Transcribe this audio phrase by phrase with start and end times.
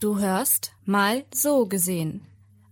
[0.00, 2.24] Du hörst Mal so gesehen.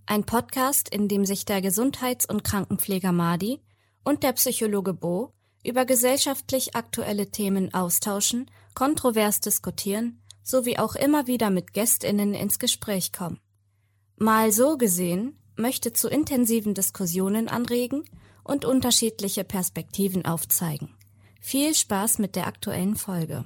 [0.05, 3.59] Ein Podcast, in dem sich der Gesundheits- und Krankenpfleger Madi
[4.05, 11.49] und der Psychologe Bo über gesellschaftlich aktuelle Themen austauschen, kontrovers diskutieren sowie auch immer wieder
[11.49, 13.41] mit Gästinnen ins Gespräch kommen.
[14.15, 18.05] Mal so gesehen möchte zu intensiven Diskussionen anregen
[18.45, 20.95] und unterschiedliche Perspektiven aufzeigen.
[21.41, 23.43] Viel Spaß mit der aktuellen Folge.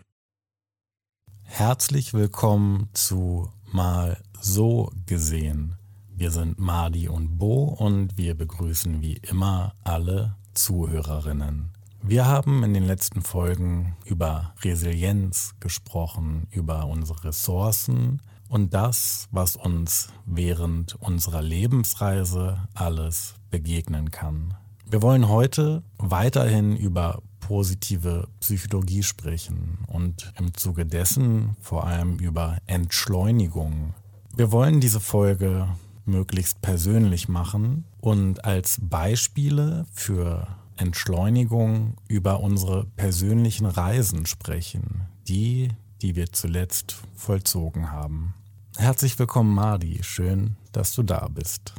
[1.45, 5.75] Herzlich willkommen zu Mal so gesehen.
[6.14, 11.71] Wir sind Mardi und Bo und wir begrüßen wie immer alle Zuhörerinnen.
[12.04, 19.55] Wir haben in den letzten Folgen über Resilienz gesprochen, über unsere Ressourcen und das, was
[19.55, 24.57] uns während unserer Lebensreise alles begegnen kann.
[24.91, 32.58] Wir wollen heute weiterhin über positive Psychologie sprechen und im Zuge dessen vor allem über
[32.66, 33.94] Entschleunigung.
[34.35, 35.69] Wir wollen diese Folge
[36.03, 45.69] möglichst persönlich machen und als Beispiele für Entschleunigung über unsere persönlichen Reisen sprechen, die,
[46.01, 48.33] die wir zuletzt vollzogen haben.
[48.75, 49.99] Herzlich willkommen, Mardi.
[50.03, 51.73] Schön, dass du da bist.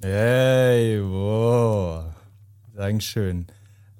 [0.00, 2.23] Hey, wow.
[2.74, 3.46] Dankeschön.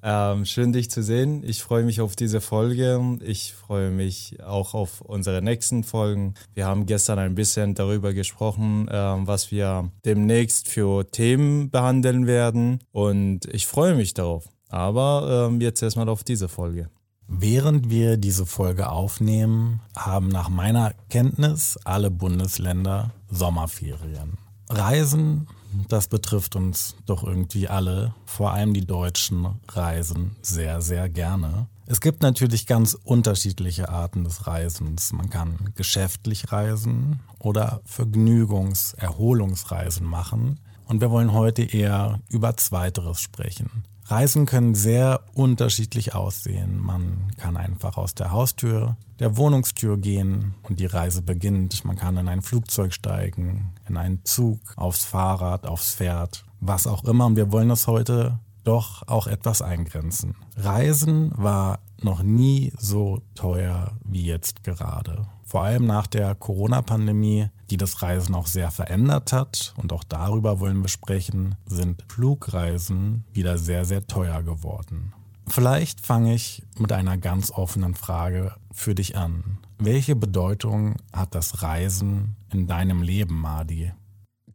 [0.03, 1.43] Ähm, schön, dich zu sehen.
[1.47, 3.19] Ich freue mich auf diese Folge.
[3.25, 6.35] Ich freue mich auch auf unsere nächsten Folgen.
[6.55, 12.81] Wir haben gestern ein bisschen darüber gesprochen, ähm, was wir demnächst für Themen behandeln werden.
[12.93, 14.49] Und ich freue mich darauf.
[14.69, 16.91] Aber ähm, jetzt erstmal auf diese Folge.
[17.27, 24.37] Während wir diese Folge aufnehmen, haben nach meiner Kenntnis alle Bundesländer Sommerferien.
[24.69, 25.47] Reisen
[25.89, 28.15] das betrifft uns doch irgendwie alle.
[28.27, 31.67] Vor allem die Deutschen reisen sehr, sehr gerne.
[31.87, 35.13] Es gibt natürlich ganz unterschiedliche Arten des Reisens.
[35.13, 40.61] Man kann geschäftlich reisen oder Vergnügungs-, Erholungsreisen machen.
[40.87, 43.85] Und wir wollen heute eher über Zweiteres sprechen.
[44.07, 46.79] Reisen können sehr unterschiedlich aussehen.
[46.79, 51.85] Man kann einfach aus der Haustür, der Wohnungstür gehen und die Reise beginnt.
[51.85, 57.05] Man kann in ein Flugzeug steigen, in einen Zug, aufs Fahrrad, aufs Pferd, was auch
[57.05, 57.27] immer.
[57.27, 60.37] Und wir wollen das heute doch auch etwas eingrenzen.
[60.57, 65.27] Reisen war noch nie so teuer wie jetzt gerade.
[65.45, 70.61] Vor allem nach der Corona-Pandemie, die das Reisen auch sehr verändert hat, und auch darüber
[70.61, 75.13] wollen wir sprechen, sind Flugreisen wieder sehr, sehr teuer geworden.
[75.47, 79.59] Vielleicht fange ich mit einer ganz offenen Frage für dich an.
[79.79, 83.93] Welche Bedeutung hat das Reisen in deinem Leben, Madi?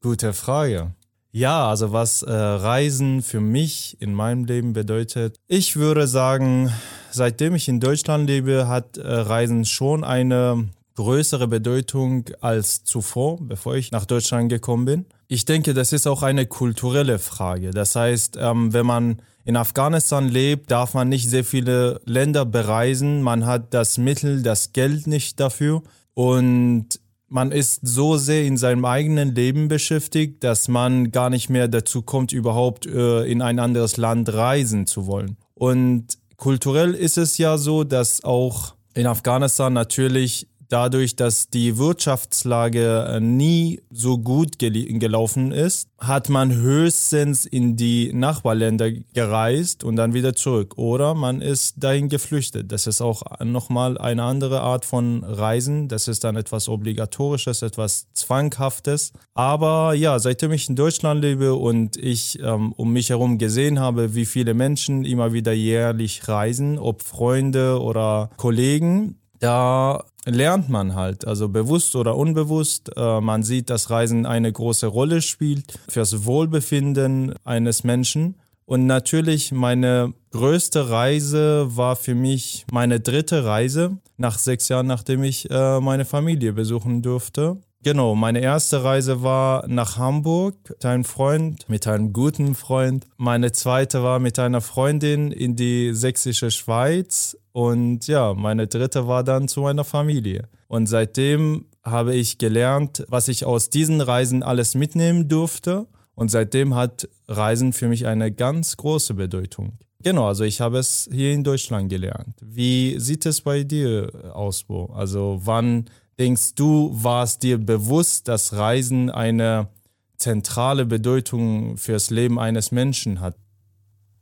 [0.01, 0.93] Gute Frage.
[1.31, 5.37] Ja, also was äh, Reisen für mich in meinem Leben bedeutet.
[5.47, 6.71] Ich würde sagen,
[7.11, 13.75] seitdem ich in Deutschland lebe, hat äh, Reisen schon eine größere Bedeutung als zuvor, bevor
[13.75, 15.05] ich nach Deutschland gekommen bin.
[15.27, 17.71] Ich denke, das ist auch eine kulturelle Frage.
[17.71, 23.21] Das heißt, ähm, wenn man in Afghanistan lebt, darf man nicht sehr viele Länder bereisen.
[23.21, 25.83] Man hat das Mittel, das Geld nicht dafür.
[26.13, 26.99] Und
[27.29, 32.01] man ist so sehr in seinem eigenen Leben beschäftigt, dass man gar nicht mehr dazu
[32.01, 35.37] kommt, überhaupt äh, in ein anderes Land reisen zu wollen.
[35.53, 43.05] Und kulturell ist es ja so, dass auch in Afghanistan natürlich dadurch, dass die Wirtschaftslage
[43.09, 44.69] äh, nie so gut gel
[44.99, 50.77] gelaufen ist, hat man höchstens in die Nachbarländer gereist und dann wieder zurück.
[50.77, 52.71] Oder man ist dahin geflüchtet.
[52.71, 55.89] Das ist auch nochmal eine andere Art von Reisen.
[55.89, 59.11] Das ist dann etwas Obligatorisches, etwas Zwanghaftes.
[59.33, 64.15] Aber ja, seitdem ich in Deutschland lebe und ich ähm, um mich herum gesehen habe,
[64.15, 71.25] wie viele Menschen immer wieder jährlich reisen, ob Freunde oder Kollegen, da lernt man halt,
[71.25, 72.91] also bewusst oder unbewusst.
[72.95, 78.35] Äh, man sieht, dass Reisen eine große Rolle spielt fürs Wohlbefinden eines Menschen.
[78.65, 85.23] Und natürlich meine größte Reise war für mich meine dritte Reise nach sechs Jahren, nachdem
[85.23, 87.57] ich äh, meine Familie besuchen durfte.
[87.81, 93.07] Genau, meine erste Reise war nach Hamburg mit einem Freund, mit einem guten Freund.
[93.15, 99.23] Meine zweite war mit einer Freundin in die sächsische Schweiz und ja, meine dritte war
[99.23, 100.49] dann zu meiner Familie.
[100.67, 105.87] Und seitdem habe ich gelernt, was ich aus diesen Reisen alles mitnehmen durfte.
[106.15, 109.77] Und seitdem hat Reisen für mich eine ganz große Bedeutung.
[110.03, 112.35] Genau, also ich habe es hier in Deutschland gelernt.
[112.41, 114.87] Wie sieht es bei dir aus, Bo?
[114.93, 115.89] Also wann
[116.19, 119.69] denkst du, war es dir bewusst, dass Reisen eine
[120.17, 123.35] zentrale Bedeutung fürs Leben eines Menschen hat?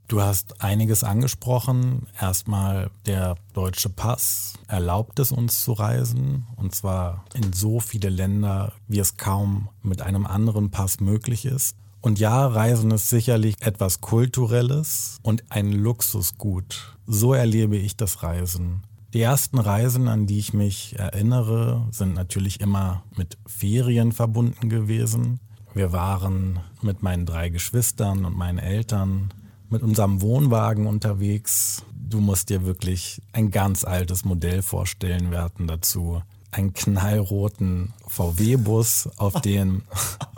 [0.08, 2.08] Du hast einiges angesprochen.
[2.18, 8.72] Erstmal der deutsche Pass erlaubt es uns zu reisen und zwar in so viele Länder,
[8.88, 11.76] wie es kaum mit einem anderen Pass möglich ist.
[12.00, 16.96] Und ja, Reisen ist sicherlich etwas Kulturelles und ein Luxusgut.
[17.06, 18.87] So erlebe ich das Reisen.
[19.18, 25.40] Die ersten Reisen, an die ich mich erinnere, sind natürlich immer mit Ferien verbunden gewesen.
[25.74, 29.34] Wir waren mit meinen drei Geschwistern und meinen Eltern
[29.72, 31.84] mit unserem Wohnwagen unterwegs.
[31.96, 35.32] Du musst dir wirklich ein ganz altes Modell vorstellen.
[35.32, 36.22] Wir hatten dazu
[36.52, 39.82] einen knallroten VW-Bus, auf dem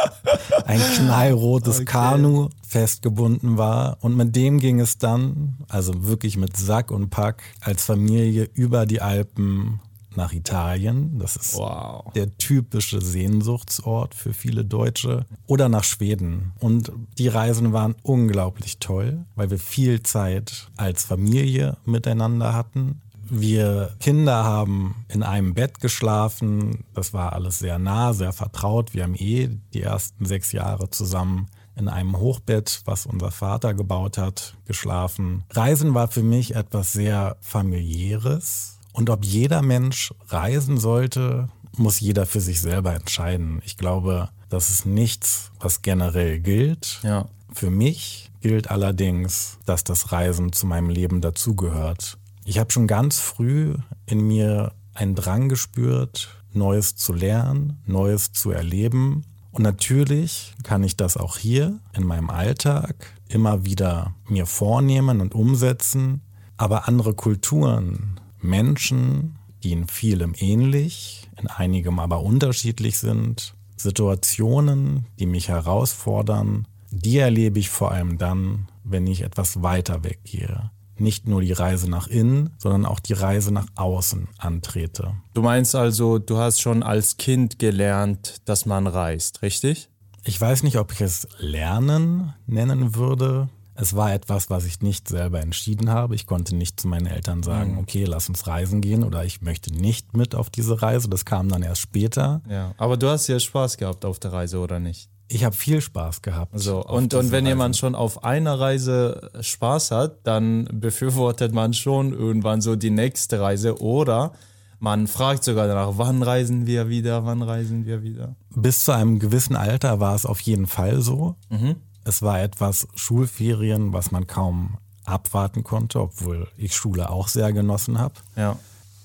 [0.66, 1.86] ein knallrotes okay.
[1.86, 3.98] Kanu festgebunden war.
[4.02, 8.86] Und mit dem ging es dann, also wirklich mit Sack und Pack, als Familie über
[8.86, 9.80] die Alpen
[10.16, 11.18] nach Italien.
[11.18, 12.12] Das ist wow.
[12.14, 15.26] der typische Sehnsuchtsort für viele Deutsche.
[15.48, 16.52] Oder nach Schweden.
[16.60, 23.02] Und die Reisen waren unglaublich toll, weil wir viel Zeit als Familie miteinander hatten.
[23.32, 26.84] Wir Kinder haben in einem Bett geschlafen.
[26.94, 28.94] Das war alles sehr nah, sehr vertraut.
[28.94, 34.18] Wir haben eh die ersten sechs Jahre zusammen in einem Hochbett, was unser Vater gebaut
[34.18, 35.44] hat, geschlafen.
[35.52, 42.26] Reisen war für mich etwas sehr familiäres und ob jeder Mensch reisen sollte, muss jeder
[42.26, 43.62] für sich selber entscheiden.
[43.64, 47.00] Ich glaube, das ist nichts, was generell gilt.
[47.04, 47.28] Ja.
[47.54, 52.18] Für mich gilt allerdings, dass das Reisen zu meinem Leben dazugehört.
[52.46, 53.76] Ich habe schon ganz früh
[54.06, 59.24] in mir einen Drang gespürt, Neues zu lernen, Neues zu erleben.
[59.60, 62.96] Und natürlich kann ich das auch hier in meinem Alltag
[63.28, 66.22] immer wieder mir vornehmen und umsetzen.
[66.56, 75.26] Aber andere Kulturen, Menschen, die in vielem ähnlich, in einigem aber unterschiedlich sind, Situationen, die
[75.26, 80.72] mich herausfordern, die erlebe ich vor allem dann, wenn ich etwas weiter weggehe.
[81.00, 85.14] Nicht nur die Reise nach innen, sondern auch die Reise nach außen antrete.
[85.34, 89.90] Du meinst also, du hast schon als Kind gelernt, dass man reist, richtig?
[90.24, 93.50] Ich weiß nicht, ob ich es Lernen nennen würde.
[93.76, 96.14] Es war etwas, was ich nicht selber entschieden habe.
[96.14, 97.78] Ich konnte nicht zu meinen Eltern sagen, mhm.
[97.80, 101.08] okay, lass uns reisen gehen oder ich möchte nicht mit auf diese Reise.
[101.08, 102.42] Das kam dann erst später.
[102.50, 105.10] Ja, aber du hast ja Spaß gehabt auf der Reise oder nicht?
[105.32, 106.60] Ich habe viel Spaß gehabt.
[106.60, 107.50] So, und, und wenn Reise.
[107.50, 113.40] jemand schon auf einer Reise Spaß hat, dann befürwortet man schon irgendwann so die nächste
[113.40, 114.34] Reise oder
[114.80, 118.36] man fragt sogar danach, wann reisen wir wieder, wann reisen wir wieder.
[118.56, 121.36] Bis zu einem gewissen Alter war es auf jeden Fall so.
[121.50, 121.76] Mhm.
[122.06, 128.00] Es war etwas Schulferien, was man kaum abwarten konnte, obwohl ich Schule auch sehr genossen
[128.00, 128.16] habe.
[128.36, 128.58] Ja.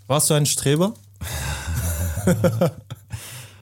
[0.07, 0.95] Warst du ein Streber?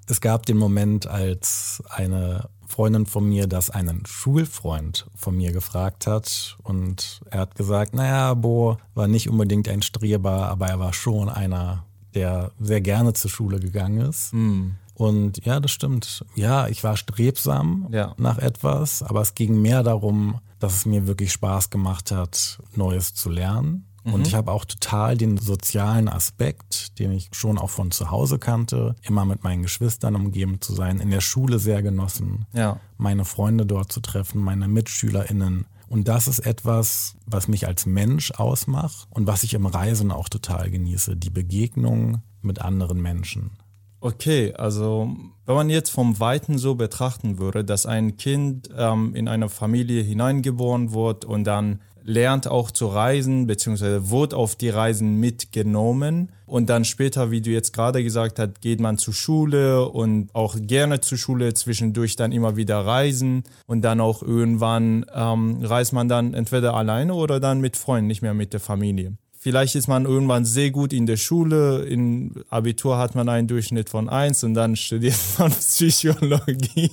[0.07, 6.07] es gab den Moment, als eine Freundin von mir das einen Schulfreund von mir gefragt
[6.07, 10.93] hat und er hat gesagt, naja, Bo war nicht unbedingt ein Streber, aber er war
[10.93, 11.85] schon einer,
[12.15, 14.33] der sehr gerne zur Schule gegangen ist.
[14.33, 14.71] Mm.
[14.95, 16.25] Und ja, das stimmt.
[16.35, 18.15] Ja, ich war strebsam ja.
[18.19, 23.15] nach etwas, aber es ging mehr darum, dass es mir wirklich Spaß gemacht hat, Neues
[23.15, 23.87] zu lernen.
[24.05, 24.15] Mhm.
[24.15, 28.39] Und ich habe auch total den sozialen Aspekt, den ich schon auch von zu Hause
[28.39, 32.81] kannte, immer mit meinen Geschwistern umgeben zu sein, in der Schule sehr genossen, ja.
[32.99, 35.67] meine Freunde dort zu treffen, meine MitschülerInnen.
[35.89, 40.29] Und das ist etwas, was mich als Mensch ausmacht und was ich im Reisen auch
[40.29, 43.51] total genieße, die Begegnung mit anderen Menschen.
[44.01, 45.15] Okay, also
[45.47, 50.03] wenn man jetzt vom Weiten so betrachten würde, dass ein Kind ähm, in eine Familie
[50.03, 56.31] hineingeboren wird und dann lernt auch zu reisen, beziehungsweise wird auf die Reisen mitgenommen.
[56.47, 60.57] Und dann später, wie du jetzt gerade gesagt hast, geht man zur Schule und auch
[60.61, 63.45] gerne zur Schule, zwischendurch dann immer wieder reisen.
[63.67, 68.23] Und dann auch irgendwann ähm, reist man dann entweder alleine oder dann mit Freunden, nicht
[68.23, 69.17] mehr mit der Familie.
[69.43, 71.83] Vielleicht ist man irgendwann sehr gut in der Schule.
[71.83, 76.93] In Abitur hat man einen Durchschnitt von 1 und dann studiert man Psychologie,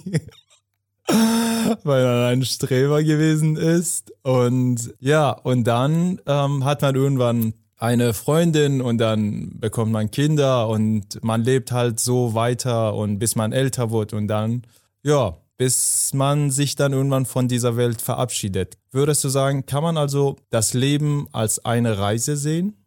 [1.84, 4.14] weil man ein Streber gewesen ist.
[4.24, 10.68] Und ja, und dann ähm, hat man irgendwann eine Freundin und dann bekommt man Kinder
[10.68, 14.64] und man lebt halt so weiter und bis man älter wird und dann,
[15.02, 18.78] ja, bis man sich dann irgendwann von dieser Welt verabschiedet.
[18.92, 22.86] Würdest du sagen, kann man also das Leben als eine Reise sehen?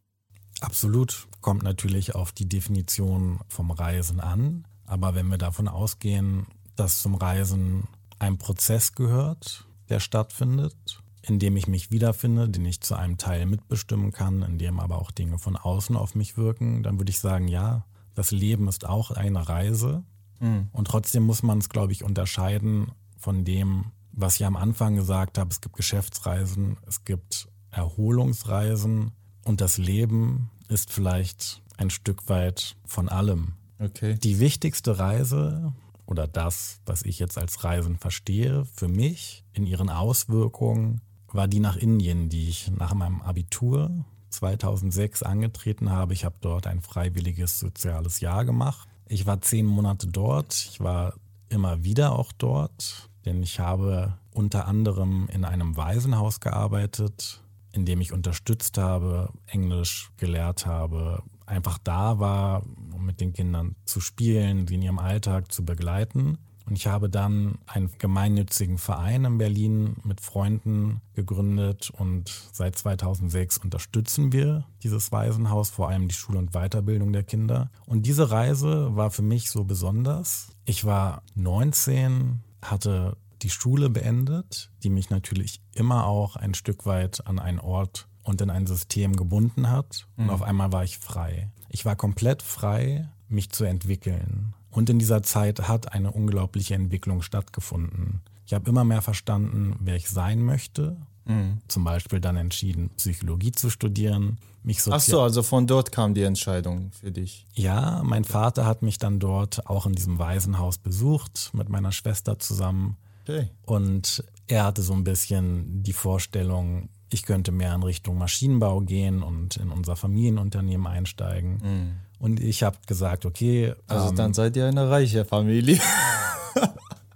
[0.60, 1.26] Absolut.
[1.40, 4.64] Kommt natürlich auf die Definition vom Reisen an.
[4.86, 7.88] Aber wenn wir davon ausgehen, dass zum Reisen
[8.22, 13.46] ein Prozess gehört, der stattfindet, in dem ich mich wiederfinde, den ich zu einem Teil
[13.46, 17.20] mitbestimmen kann, in dem aber auch Dinge von außen auf mich wirken, dann würde ich
[17.20, 20.04] sagen, ja, das Leben ist auch eine Reise.
[20.40, 20.68] Mhm.
[20.72, 25.38] Und trotzdem muss man es, glaube ich, unterscheiden von dem, was ich am Anfang gesagt
[25.38, 29.12] habe, es gibt Geschäftsreisen, es gibt Erholungsreisen
[29.44, 33.54] und das Leben ist vielleicht ein Stück weit von allem.
[33.78, 34.16] Okay.
[34.22, 35.72] Die wichtigste Reise
[36.12, 41.58] oder das, was ich jetzt als Reisen verstehe, für mich in ihren Auswirkungen, war die
[41.58, 46.12] nach Indien, die ich nach meinem Abitur 2006 angetreten habe.
[46.12, 48.86] Ich habe dort ein freiwilliges soziales Jahr gemacht.
[49.08, 50.52] Ich war zehn Monate dort.
[50.52, 51.14] Ich war
[51.48, 57.42] immer wieder auch dort, denn ich habe unter anderem in einem Waisenhaus gearbeitet,
[57.72, 63.76] in dem ich unterstützt habe, Englisch gelehrt habe, einfach da war, um mit den Kindern
[63.84, 66.38] zu spielen, sie in ihrem Alltag zu begleiten.
[66.64, 73.58] Und ich habe dann einen gemeinnützigen Verein in Berlin mit Freunden gegründet und seit 2006
[73.58, 77.70] unterstützen wir dieses Waisenhaus, vor allem die Schule und Weiterbildung der Kinder.
[77.84, 80.52] Und diese Reise war für mich so besonders.
[80.64, 87.26] Ich war 19, hatte die Schule beendet, die mich natürlich immer auch ein Stück weit
[87.26, 90.06] an einen Ort und in ein System gebunden hat.
[90.16, 90.30] Und mhm.
[90.30, 91.50] auf einmal war ich frei.
[91.68, 94.54] Ich war komplett frei, mich zu entwickeln.
[94.70, 98.22] Und in dieser Zeit hat eine unglaubliche Entwicklung stattgefunden.
[98.46, 100.96] Ich habe immer mehr verstanden, wer ich sein möchte.
[101.24, 101.58] Mhm.
[101.68, 104.38] Zum Beispiel dann entschieden, Psychologie zu studieren.
[104.64, 107.46] Mich Ach so, also von dort kam die Entscheidung für dich.
[107.54, 112.38] Ja, mein Vater hat mich dann dort auch in diesem Waisenhaus besucht, mit meiner Schwester
[112.38, 112.96] zusammen.
[113.22, 113.48] Okay.
[113.62, 119.22] Und er hatte so ein bisschen die Vorstellung, ich könnte mehr in Richtung Maschinenbau gehen
[119.22, 121.60] und in unser Familienunternehmen einsteigen.
[121.62, 121.92] Mhm.
[122.18, 123.74] Und ich habe gesagt, okay.
[123.88, 125.80] Also ähm, dann seid ihr eine reiche Familie.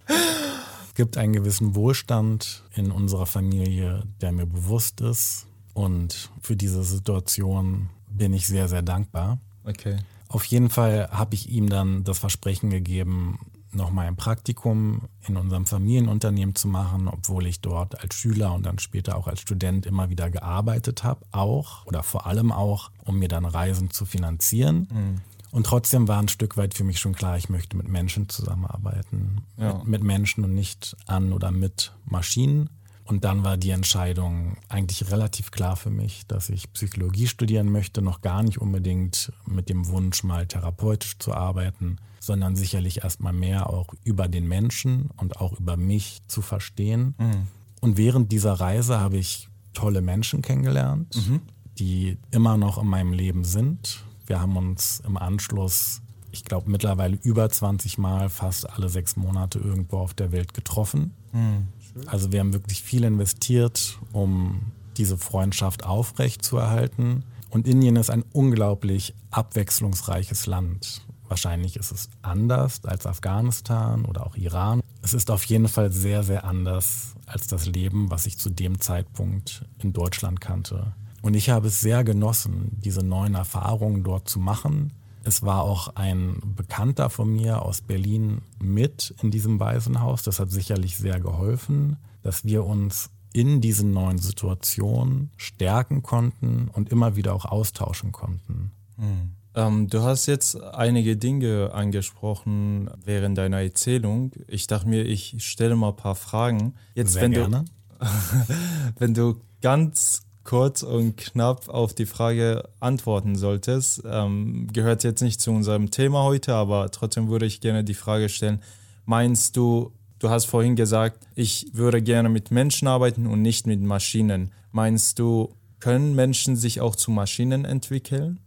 [0.08, 5.46] es gibt einen gewissen Wohlstand in unserer Familie, der mir bewusst ist.
[5.74, 9.38] Und für diese Situation bin ich sehr, sehr dankbar.
[9.64, 9.96] Okay.
[10.28, 13.38] Auf jeden Fall habe ich ihm dann das Versprechen gegeben,
[13.72, 18.78] nochmal ein Praktikum in unserem Familienunternehmen zu machen, obwohl ich dort als Schüler und dann
[18.78, 23.28] später auch als Student immer wieder gearbeitet habe, auch oder vor allem auch, um mir
[23.28, 24.88] dann Reisen zu finanzieren.
[24.90, 25.20] Mhm.
[25.52, 29.42] Und trotzdem war ein Stück weit für mich schon klar, ich möchte mit Menschen zusammenarbeiten.
[29.56, 29.74] Ja.
[29.78, 32.68] Mit, mit Menschen und nicht an oder mit Maschinen.
[33.04, 38.02] Und dann war die Entscheidung eigentlich relativ klar für mich, dass ich Psychologie studieren möchte,
[38.02, 43.70] noch gar nicht unbedingt mit dem Wunsch, mal therapeutisch zu arbeiten, sondern sicherlich erstmal mehr
[43.70, 47.14] auch über den Menschen und auch über mich zu verstehen.
[47.18, 47.46] Mhm.
[47.80, 51.40] Und während dieser Reise habe ich tolle Menschen kennengelernt, mhm.
[51.78, 54.04] die immer noch in meinem Leben sind.
[54.26, 56.02] Wir haben uns im Anschluss,
[56.32, 61.14] ich glaube mittlerweile über 20 Mal, fast alle sechs Monate irgendwo auf der Welt getroffen.
[61.32, 61.68] Mhm.
[62.06, 64.60] Also wir haben wirklich viel investiert, um
[64.96, 67.22] diese Freundschaft aufrecht zu erhalten.
[67.50, 71.05] Und Indien ist ein unglaublich abwechslungsreiches Land.
[71.28, 74.80] Wahrscheinlich ist es anders als Afghanistan oder auch Iran.
[75.02, 78.80] Es ist auf jeden Fall sehr, sehr anders als das Leben, was ich zu dem
[78.80, 80.94] Zeitpunkt in Deutschland kannte.
[81.22, 84.92] Und ich habe es sehr genossen, diese neuen Erfahrungen dort zu machen.
[85.24, 90.22] Es war auch ein Bekannter von mir aus Berlin mit in diesem Waisenhaus.
[90.22, 96.90] Das hat sicherlich sehr geholfen, dass wir uns in diesen neuen Situationen stärken konnten und
[96.90, 98.72] immer wieder auch austauschen konnten.
[98.96, 99.35] Mhm.
[99.56, 104.30] Ähm, du hast jetzt einige Dinge angesprochen während deiner Erzählung.
[104.46, 106.74] Ich dachte mir, ich stelle mal ein paar Fragen.
[106.94, 107.64] Jetzt, Sehr wenn gerne.
[107.98, 108.06] du,
[108.98, 114.02] wenn du ganz kurz und knapp auf die Frage antworten solltest.
[114.06, 118.28] Ähm, gehört jetzt nicht zu unserem Thema heute, aber trotzdem würde ich gerne die Frage
[118.28, 118.62] stellen,
[119.06, 123.80] meinst du, du hast vorhin gesagt, ich würde gerne mit Menschen arbeiten und nicht mit
[123.80, 124.52] Maschinen.
[124.70, 128.38] Meinst du, können Menschen sich auch zu Maschinen entwickeln?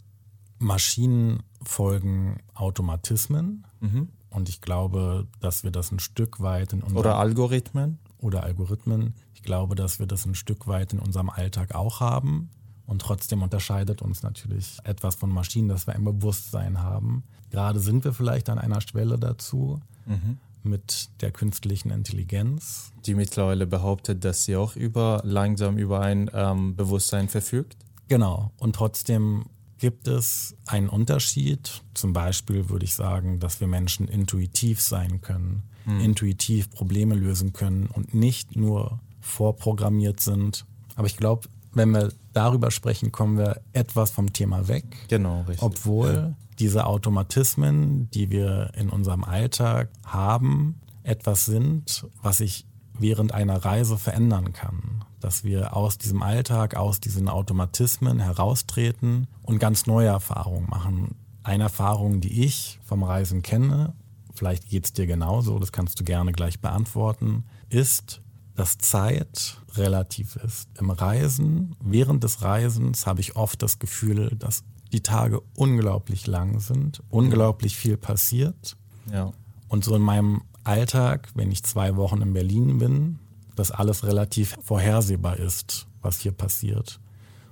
[0.60, 3.66] Maschinen folgen Automatismen.
[3.80, 4.10] Mhm.
[4.30, 6.98] Und ich glaube, dass wir das ein Stück weit in unserem...
[6.98, 7.98] Oder Algorithmen?
[8.20, 9.16] Oder Algorithmen.
[9.34, 12.50] Ich glaube, dass wir das ein Stück weit in unserem Alltag auch haben.
[12.86, 17.24] Und trotzdem unterscheidet uns natürlich etwas von Maschinen, dass wir ein Bewusstsein haben.
[17.50, 20.38] Gerade sind wir vielleicht an einer Schwelle dazu mhm.
[20.64, 22.92] mit der künstlichen Intelligenz.
[23.06, 27.78] Die mittlerweile behauptet, dass sie auch über langsam über ein ähm, Bewusstsein verfügt.
[28.08, 28.52] Genau.
[28.58, 29.46] Und trotzdem
[29.80, 31.82] gibt es einen Unterschied.
[31.94, 36.02] Zum Beispiel würde ich sagen, dass wir Menschen intuitiv sein können, mhm.
[36.02, 40.66] intuitiv Probleme lösen können und nicht nur vorprogrammiert sind.
[40.96, 44.86] Aber ich glaube, wenn wir darüber sprechen, kommen wir etwas vom Thema weg.
[45.08, 45.62] Genau, richtig.
[45.62, 46.34] Obwohl ja.
[46.60, 52.66] diese Automatismen, die wir in unserem Alltag haben, etwas sind, was sich
[53.00, 55.04] während einer Reise verändern kann.
[55.20, 61.16] Dass wir aus diesem Alltag, aus diesen Automatismen heraustreten und ganz neue Erfahrungen machen.
[61.44, 63.94] Eine Erfahrung, die ich vom Reisen kenne,
[64.34, 68.22] vielleicht geht es dir genauso, das kannst du gerne gleich beantworten, ist,
[68.56, 70.70] dass Zeit relativ ist.
[70.80, 76.60] Im Reisen, während des Reisens habe ich oft das Gefühl, dass die Tage unglaublich lang
[76.60, 78.76] sind, unglaublich viel passiert.
[79.12, 79.32] Ja.
[79.68, 83.20] Und so in meinem Alltag, wenn ich zwei Wochen in Berlin bin,
[83.56, 87.00] dass alles relativ vorhersehbar ist, was hier passiert.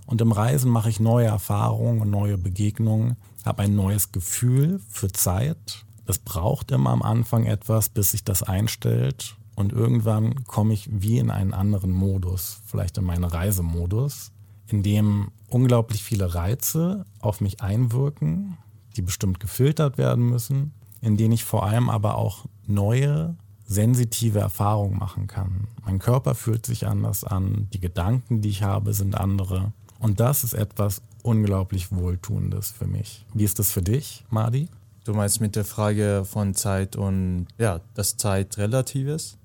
[0.05, 5.11] Und im Reisen mache ich neue Erfahrungen und neue Begegnungen, habe ein neues Gefühl für
[5.11, 5.85] Zeit.
[6.05, 11.17] Es braucht immer am Anfang etwas, bis sich das einstellt und irgendwann komme ich wie
[11.17, 14.31] in einen anderen Modus, vielleicht in meinen Reisemodus,
[14.67, 18.59] in dem unglaublich viele Reize auf mich einwirken,
[18.95, 24.97] die bestimmt gefiltert werden müssen, in denen ich vor allem aber auch neue, sensitive Erfahrungen
[24.97, 25.67] machen kann.
[25.85, 29.73] Mein Körper fühlt sich anders an, die Gedanken, die ich habe, sind andere.
[29.99, 33.25] Und das ist etwas unglaublich Wohltuendes für mich.
[33.33, 34.69] Wie ist das für dich, Madi?
[35.03, 39.37] Du meinst mit der Frage von Zeit und ja, dass Zeit relativ ist?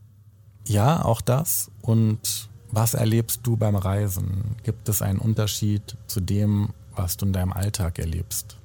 [0.67, 1.71] Ja, auch das.
[1.81, 4.57] Und was erlebst du beim Reisen?
[4.62, 8.57] Gibt es einen Unterschied zu dem, was du in deinem Alltag erlebst?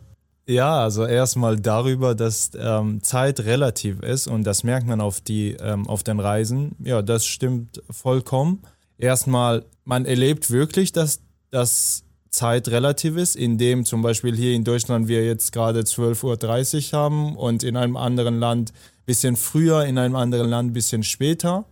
[0.48, 5.58] Ja, also erstmal darüber, dass ähm, Zeit relativ ist und das merkt man auf, die,
[5.60, 6.76] ähm, auf den Reisen.
[6.80, 8.62] Ja, das stimmt vollkommen.
[8.98, 11.20] Erstmal, man erlebt wirklich, dass,
[11.52, 17.00] dass Zeit relativ ist, indem zum Beispiel hier in Deutschland wir jetzt gerade 12.30 Uhr
[17.00, 21.04] haben und in einem anderen Land ein bisschen früher, in einem anderen Land ein bisschen
[21.04, 21.66] später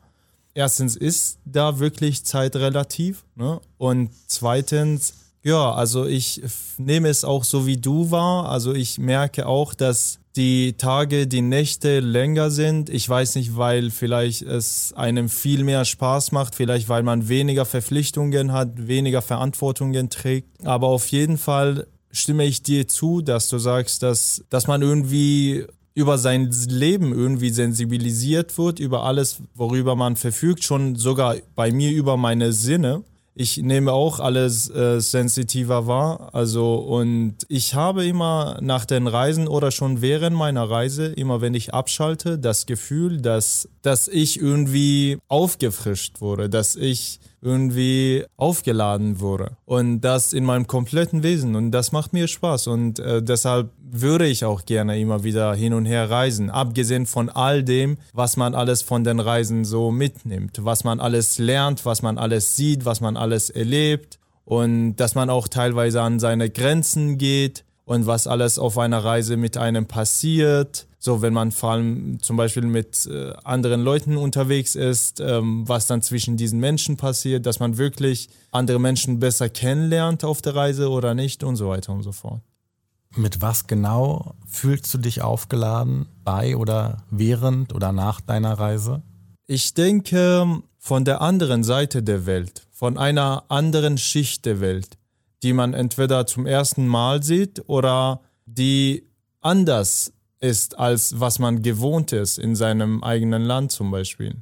[0.56, 3.60] erstens ist da wirklich Zeit relativ ne?
[3.78, 5.14] und zweitens,
[5.46, 6.42] ja, also ich
[6.80, 8.50] nehme es auch so wie du war.
[8.50, 12.90] Also ich merke auch, dass die Tage, die Nächte länger sind.
[12.90, 17.66] Ich weiß nicht, weil vielleicht es einem viel mehr Spaß macht, vielleicht weil man weniger
[17.66, 20.66] Verpflichtungen hat, weniger Verantwortungen trägt.
[20.66, 25.68] Aber auf jeden Fall stimme ich dir zu, dass du sagst, dass, dass man irgendwie
[25.94, 31.92] über sein Leben irgendwie sensibilisiert wird, über alles, worüber man verfügt, schon sogar bei mir
[31.92, 33.04] über meine Sinne.
[33.38, 36.30] Ich nehme auch alles äh, sensitiver wahr.
[36.32, 41.54] Also, und ich habe immer nach den Reisen oder schon während meiner Reise, immer wenn
[41.54, 49.58] ich abschalte, das Gefühl, dass, dass ich irgendwie aufgefrischt wurde, dass ich irgendwie aufgeladen wurde.
[49.66, 51.56] Und das in meinem kompletten Wesen.
[51.56, 52.68] Und das macht mir Spaß.
[52.68, 56.50] Und äh, deshalb würde ich auch gerne immer wieder hin und her reisen.
[56.50, 60.66] Abgesehen von all dem, was man alles von den Reisen so mitnimmt.
[60.66, 64.18] Was man alles lernt, was man alles sieht, was man alles erlebt.
[64.44, 69.38] Und dass man auch teilweise an seine Grenzen geht und was alles auf einer Reise
[69.38, 74.74] mit einem passiert so, wenn man vor allem zum Beispiel mit äh, anderen Leuten unterwegs
[74.74, 80.24] ist, ähm, was dann zwischen diesen Menschen passiert, dass man wirklich andere Menschen besser kennenlernt
[80.24, 82.42] auf der Reise oder nicht und so weiter und so fort.
[83.16, 89.04] Mit was genau fühlst du dich aufgeladen bei oder während oder nach deiner Reise?
[89.46, 94.98] Ich denke von der anderen Seite der Welt, von einer anderen Schicht der Welt,
[95.46, 99.08] die man entweder zum ersten Mal sieht oder die
[99.42, 104.42] anders ist, als was man gewohnt ist in seinem eigenen Land zum Beispiel.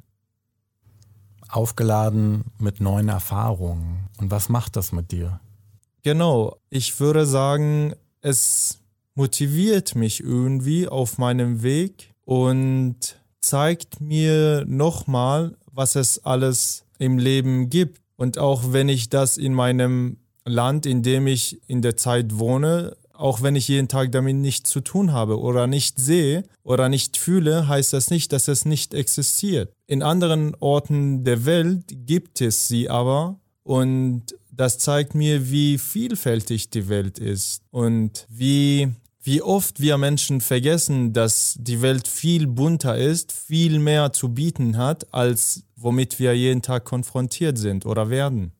[1.50, 4.08] Aufgeladen mit neuen Erfahrungen.
[4.16, 5.40] Und was macht das mit dir?
[6.02, 8.80] Genau, ich würde sagen, es
[9.14, 12.96] motiviert mich irgendwie auf meinem Weg und
[13.42, 18.00] zeigt mir nochmal, was es alles im Leben gibt.
[18.16, 22.96] Und auch wenn ich das in meinem Land, in dem ich in der Zeit wohne,
[23.12, 27.16] auch wenn ich jeden Tag damit nichts zu tun habe oder nicht sehe oder nicht
[27.16, 29.72] fühle, heißt das nicht, dass es nicht existiert.
[29.86, 36.70] In anderen Orten der Welt gibt es sie aber und das zeigt mir, wie vielfältig
[36.70, 38.90] die Welt ist und wie,
[39.22, 44.76] wie oft wir Menschen vergessen, dass die Welt viel bunter ist, viel mehr zu bieten
[44.76, 48.52] hat, als womit wir jeden Tag konfrontiert sind oder werden.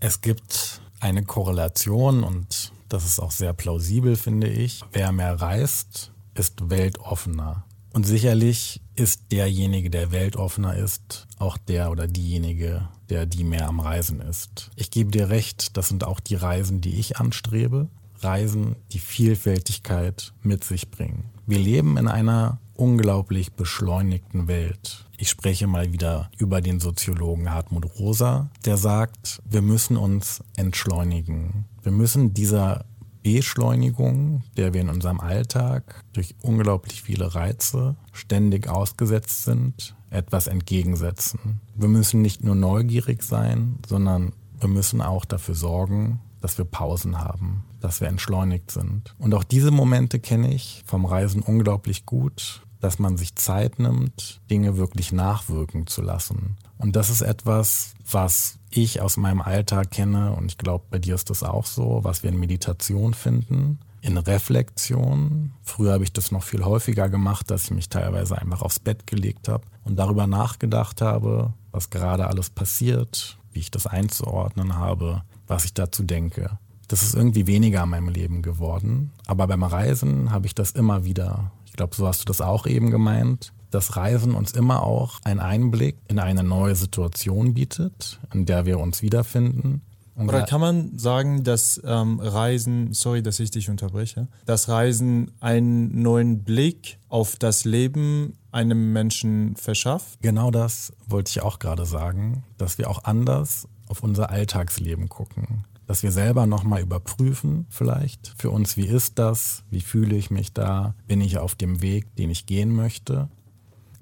[0.00, 4.82] Es gibt eine Korrelation und das ist auch sehr plausibel, finde ich.
[4.92, 7.64] Wer mehr reist, ist weltoffener.
[7.92, 13.80] Und sicherlich ist derjenige, der weltoffener ist, auch der oder diejenige, der die mehr am
[13.80, 14.70] Reisen ist.
[14.76, 17.88] Ich gebe dir recht, das sind auch die Reisen, die ich anstrebe.
[18.20, 21.24] Reisen, die Vielfältigkeit mit sich bringen.
[21.46, 25.06] Wir leben in einer unglaublich beschleunigten Welt.
[25.22, 31.66] Ich spreche mal wieder über den Soziologen Hartmut Rosa, der sagt, wir müssen uns entschleunigen.
[31.84, 32.86] Wir müssen dieser
[33.22, 41.60] Beschleunigung, der wir in unserem Alltag durch unglaublich viele Reize ständig ausgesetzt sind, etwas entgegensetzen.
[41.76, 47.20] Wir müssen nicht nur neugierig sein, sondern wir müssen auch dafür sorgen, dass wir Pausen
[47.20, 49.14] haben, dass wir entschleunigt sind.
[49.20, 54.40] Und auch diese Momente kenne ich vom Reisen unglaublich gut dass man sich Zeit nimmt,
[54.50, 56.56] Dinge wirklich nachwirken zu lassen.
[56.78, 61.14] Und das ist etwas, was ich aus meinem Alltag kenne und ich glaube, bei dir
[61.14, 65.52] ist das auch so, was wir in Meditation finden, in Reflexion.
[65.62, 69.06] Früher habe ich das noch viel häufiger gemacht, dass ich mich teilweise einfach aufs Bett
[69.06, 75.22] gelegt habe und darüber nachgedacht habe, was gerade alles passiert, wie ich das einzuordnen habe,
[75.46, 76.58] was ich dazu denke.
[76.88, 81.04] Das ist irgendwie weniger in meinem Leben geworden, aber beim Reisen habe ich das immer
[81.04, 85.20] wieder ich glaube, so hast du das auch eben gemeint, dass Reisen uns immer auch
[85.24, 89.80] einen Einblick in eine neue Situation bietet, in der wir uns wiederfinden.
[90.14, 95.30] Und Oder kann man sagen, dass ähm, Reisen, sorry, dass ich dich unterbreche, dass Reisen
[95.40, 100.18] einen neuen Blick auf das Leben einem Menschen verschafft?
[100.20, 105.64] Genau das wollte ich auch gerade sagen, dass wir auch anders auf unser Alltagsleben gucken
[105.86, 110.52] dass wir selber nochmal überprüfen, vielleicht für uns, wie ist das, wie fühle ich mich
[110.52, 113.28] da, bin ich auf dem Weg, den ich gehen möchte.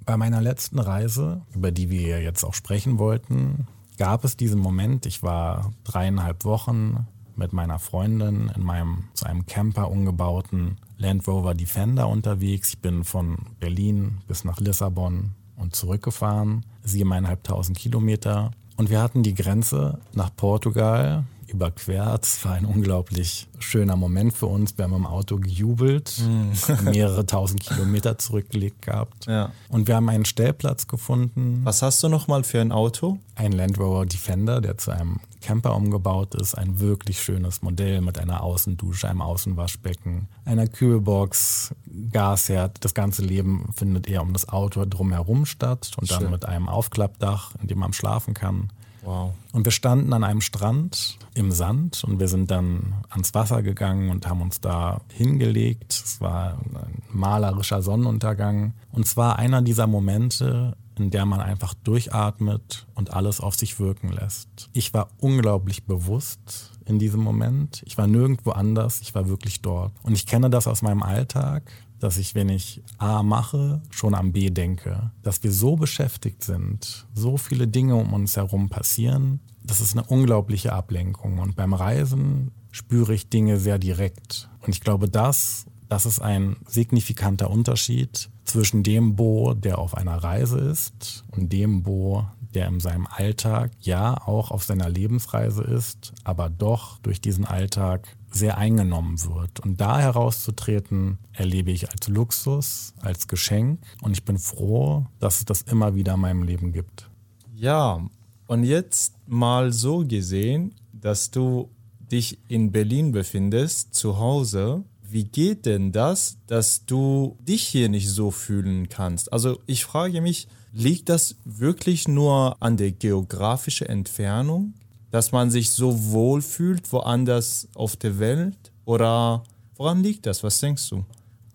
[0.04, 3.66] Bei meiner letzten Reise, über die wir jetzt auch sprechen wollten,
[3.98, 9.46] gab es diesen Moment, ich war dreieinhalb Wochen mit meiner Freundin in meinem zu einem
[9.46, 12.70] Camper umgebauten Land Rover Defender unterwegs.
[12.70, 18.50] Ich bin von Berlin bis nach Lissabon und zurückgefahren, siebeneinhalbtausend Kilometer.
[18.76, 22.24] Und wir hatten die Grenze nach Portugal überquert.
[22.24, 24.76] Es war ein unglaublich schöner Moment für uns.
[24.76, 26.52] Wir haben im Auto gejubelt, mhm.
[26.90, 29.26] mehrere tausend Kilometer zurückgelegt gehabt.
[29.26, 29.52] Ja.
[29.68, 31.60] Und wir haben einen Stellplatz gefunden.
[31.64, 33.18] Was hast du nochmal für ein Auto?
[33.34, 36.54] Ein Land Rover Defender, der zu einem Camper umgebaut ist.
[36.54, 41.74] Ein wirklich schönes Modell mit einer Außendusche, einem Außenwaschbecken, einer Kühlbox,
[42.12, 42.84] Gasherd.
[42.84, 46.30] Das ganze Leben findet eher um das Auto drumherum statt und dann Schön.
[46.30, 48.70] mit einem Aufklappdach, in dem man schlafen kann.
[49.02, 49.32] Wow.
[49.52, 54.10] Und wir standen an einem Strand im Sand und wir sind dann ans Wasser gegangen
[54.10, 55.92] und haben uns da hingelegt.
[55.92, 58.74] Es war ein malerischer Sonnenuntergang.
[58.92, 64.12] Und zwar einer dieser Momente, in der man einfach durchatmet und alles auf sich wirken
[64.12, 64.68] lässt.
[64.72, 67.82] Ich war unglaublich bewusst in diesem Moment.
[67.86, 69.92] Ich war nirgendwo anders, ich war wirklich dort.
[70.02, 74.32] Und ich kenne das aus meinem Alltag dass ich, wenn ich A mache, schon am
[74.32, 75.12] B denke.
[75.22, 80.06] Dass wir so beschäftigt sind, so viele Dinge um uns herum passieren, das ist eine
[80.06, 81.38] unglaubliche Ablenkung.
[81.38, 84.48] Und beim Reisen spüre ich Dinge sehr direkt.
[84.60, 90.16] Und ich glaube, das, das ist ein signifikanter Unterschied zwischen dem Bo, der auf einer
[90.16, 96.12] Reise ist, und dem Bo, der in seinem Alltag ja auch auf seiner Lebensreise ist,
[96.24, 99.60] aber doch durch diesen Alltag sehr eingenommen wird.
[99.60, 103.80] Und da herauszutreten, erlebe ich als Luxus, als Geschenk.
[104.02, 107.10] Und ich bin froh, dass es das immer wieder in meinem Leben gibt.
[107.54, 108.00] Ja,
[108.46, 111.70] und jetzt mal so gesehen, dass du
[112.10, 114.84] dich in Berlin befindest, zu Hause.
[115.02, 119.32] Wie geht denn das, dass du dich hier nicht so fühlen kannst?
[119.32, 124.74] Also ich frage mich, liegt das wirklich nur an der geografischen Entfernung?
[125.10, 128.72] Dass man sich so wohl fühlt woanders auf der Welt?
[128.84, 129.42] Oder
[129.76, 130.42] woran liegt das?
[130.42, 131.04] Was denkst du?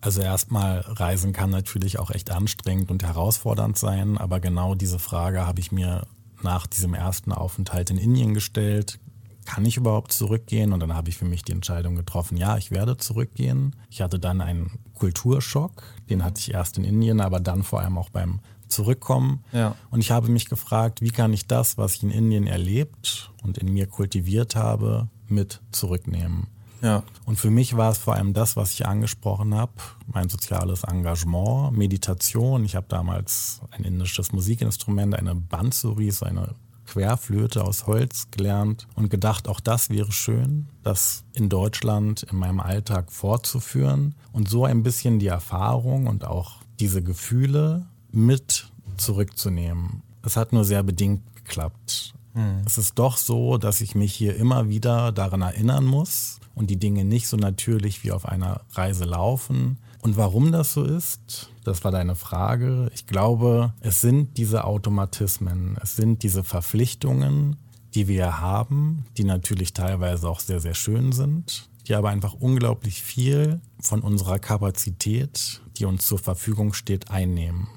[0.00, 5.46] Also erstmal, Reisen kann natürlich auch echt anstrengend und herausfordernd sein, aber genau diese Frage
[5.46, 6.06] habe ich mir
[6.42, 8.98] nach diesem ersten Aufenthalt in Indien gestellt.
[9.46, 10.72] Kann ich überhaupt zurückgehen?
[10.72, 13.74] Und dann habe ich für mich die Entscheidung getroffen, ja, ich werde zurückgehen.
[13.90, 17.96] Ich hatte dann einen Kulturschock, den hatte ich erst in Indien, aber dann vor allem
[17.96, 19.44] auch beim zurückkommen.
[19.52, 19.74] Ja.
[19.90, 23.58] Und ich habe mich gefragt, wie kann ich das, was ich in Indien erlebt und
[23.58, 26.46] in mir kultiviert habe, mit zurücknehmen.
[26.82, 27.02] Ja.
[27.24, 29.72] Und für mich war es vor allem das, was ich angesprochen habe,
[30.06, 32.64] mein soziales Engagement, Meditation.
[32.64, 36.54] Ich habe damals ein indisches Musikinstrument, eine Bansuri, so eine
[36.86, 42.60] Querflöte aus Holz gelernt und gedacht, auch das wäre schön, das in Deutschland in meinem
[42.60, 50.02] Alltag fortzuführen und so ein bisschen die Erfahrung und auch diese Gefühle mit zurückzunehmen.
[50.22, 52.14] Es hat nur sehr bedingt geklappt.
[52.34, 52.62] Mhm.
[52.66, 56.78] Es ist doch so, dass ich mich hier immer wieder daran erinnern muss und die
[56.78, 59.78] Dinge nicht so natürlich wie auf einer Reise laufen.
[60.02, 62.90] Und warum das so ist, das war deine Frage.
[62.94, 67.56] Ich glaube, es sind diese Automatismen, es sind diese Verpflichtungen,
[67.94, 73.02] die wir haben, die natürlich teilweise auch sehr, sehr schön sind, die aber einfach unglaublich
[73.02, 77.68] viel von unserer Kapazität, die uns zur Verfügung steht, einnehmen.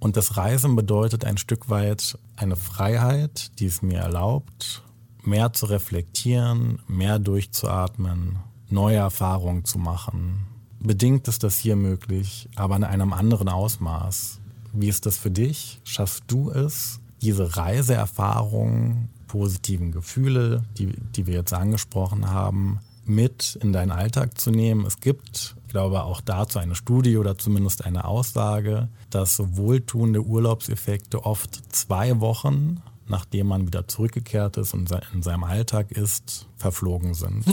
[0.00, 4.82] Und das Reisen bedeutet ein Stück weit eine Freiheit, die es mir erlaubt,
[5.22, 10.46] mehr zu reflektieren, mehr durchzuatmen, neue Erfahrungen zu machen.
[10.80, 14.40] Bedingt ist das hier möglich, aber in einem anderen Ausmaß.
[14.72, 15.80] Wie ist das für dich?
[15.84, 23.72] Schaffst du es, diese Reiseerfahrungen, positiven Gefühle, die, die wir jetzt angesprochen haben, mit in
[23.72, 24.84] deinen Alltag zu nehmen?
[24.84, 31.74] Es gibt glaube auch dazu eine Studie oder zumindest eine Aussage, dass wohltuende Urlaubseffekte oft
[31.74, 37.44] zwei Wochen nachdem man wieder zurückgekehrt ist und in seinem Alltag ist, verflogen sind.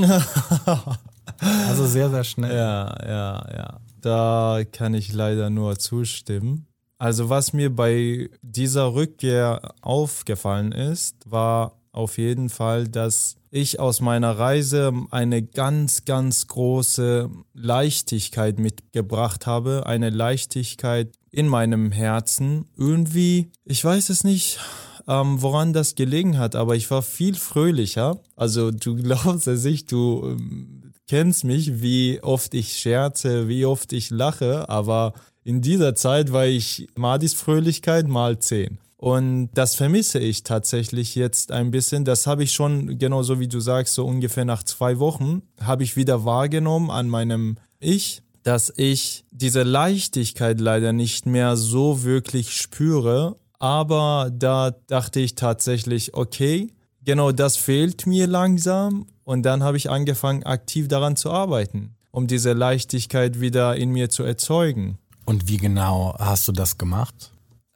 [1.67, 2.55] also sehr, sehr schnell.
[2.55, 3.79] Ja, ja, ja.
[4.01, 6.65] Da kann ich leider nur zustimmen.
[6.97, 13.99] Also was mir bei dieser Rückkehr aufgefallen ist, war auf jeden Fall, dass ich aus
[13.99, 19.85] meiner Reise eine ganz, ganz große Leichtigkeit mitgebracht habe.
[19.85, 22.65] Eine Leichtigkeit in meinem Herzen.
[22.77, 24.59] Irgendwie, ich weiß es nicht,
[25.07, 28.19] ähm, woran das gelegen hat, aber ich war viel fröhlicher.
[28.35, 33.91] Also du glaubst es nicht, du ähm, kennst mich, wie oft ich scherze, wie oft
[33.93, 38.77] ich lache, aber in dieser Zeit war ich Madis Fröhlichkeit mal zehn.
[39.01, 42.03] Und das vermisse ich tatsächlich jetzt ein bisschen.
[42.03, 45.95] Das habe ich schon, genauso wie du sagst, so ungefähr nach zwei Wochen, habe ich
[45.95, 53.37] wieder wahrgenommen an meinem Ich, dass ich diese Leichtigkeit leider nicht mehr so wirklich spüre
[53.59, 56.71] aber da dachte ich tatsächlich, okay,
[57.03, 59.07] genau das fehlt mir langsam.
[59.25, 64.09] Und dann habe ich angefangen, aktiv daran zu arbeiten, um diese Leichtigkeit wieder in mir
[64.09, 64.97] zu erzeugen.
[65.25, 67.31] Und wie genau hast du das gemacht?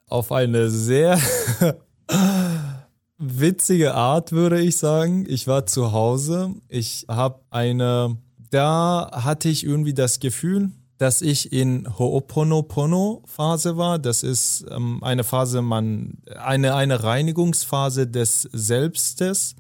[0.07, 1.19] Auf eine sehr
[3.17, 5.25] witzige Art, würde ich sagen.
[5.27, 6.53] Ich war zu Hause.
[6.69, 8.17] Ich habe eine,
[8.49, 13.99] da hatte ich irgendwie das Gefühl, dass ich in Ho'oponopono-Phase war.
[13.99, 19.55] Das ist ähm, eine Phase, man, eine, eine Reinigungsphase des Selbstes.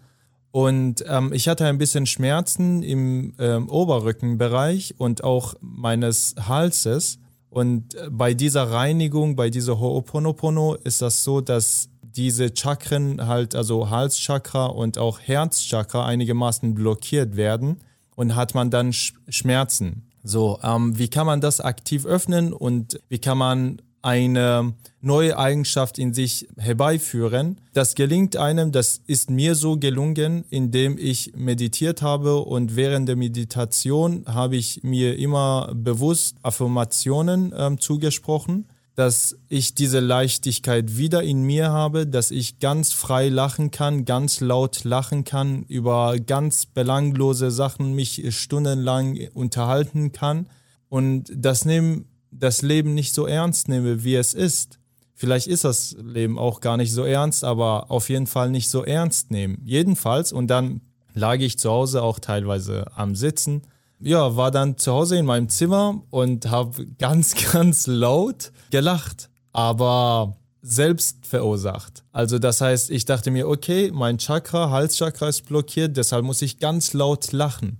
[0.51, 7.19] Und ähm, ich hatte ein bisschen Schmerzen im ähm, Oberrückenbereich und auch meines Halses.
[7.53, 13.55] Und äh, bei dieser Reinigung, bei dieser Ho'oponopono ist das so, dass diese Chakren halt,
[13.55, 17.77] also Halschakra und auch Herzchakra einigermaßen blockiert werden
[18.15, 20.09] und hat man dann Schmerzen.
[20.23, 25.97] So, ähm, wie kann man das aktiv öffnen und wie kann man eine neue Eigenschaft
[25.97, 27.59] in sich herbeiführen.
[27.73, 33.15] Das gelingt einem, das ist mir so gelungen, indem ich meditiert habe und während der
[33.15, 41.41] Meditation habe ich mir immer bewusst Affirmationen ähm, zugesprochen dass ich diese Leichtigkeit wieder in
[41.41, 47.49] mir habe, dass ich ganz frei lachen kann, ganz laut lachen kann, über ganz belanglose
[47.49, 50.47] Sachen mich stundenlang unterhalten kann
[50.89, 54.79] und das, nehm, das Leben nicht so ernst nehme, wie es ist.
[55.13, 58.83] Vielleicht ist das Leben auch gar nicht so ernst, aber auf jeden Fall nicht so
[58.83, 59.61] ernst nehmen.
[59.63, 60.81] Jedenfalls, und dann
[61.13, 63.61] lag ich zu Hause auch teilweise am Sitzen
[64.03, 70.35] ja, war dann zu Hause in meinem Zimmer und habe ganz, ganz laut gelacht, aber
[70.61, 72.03] selbst verursacht.
[72.11, 76.59] Also das heißt, ich dachte mir, okay, mein Chakra, Halschakra ist blockiert, deshalb muss ich
[76.59, 77.79] ganz laut lachen.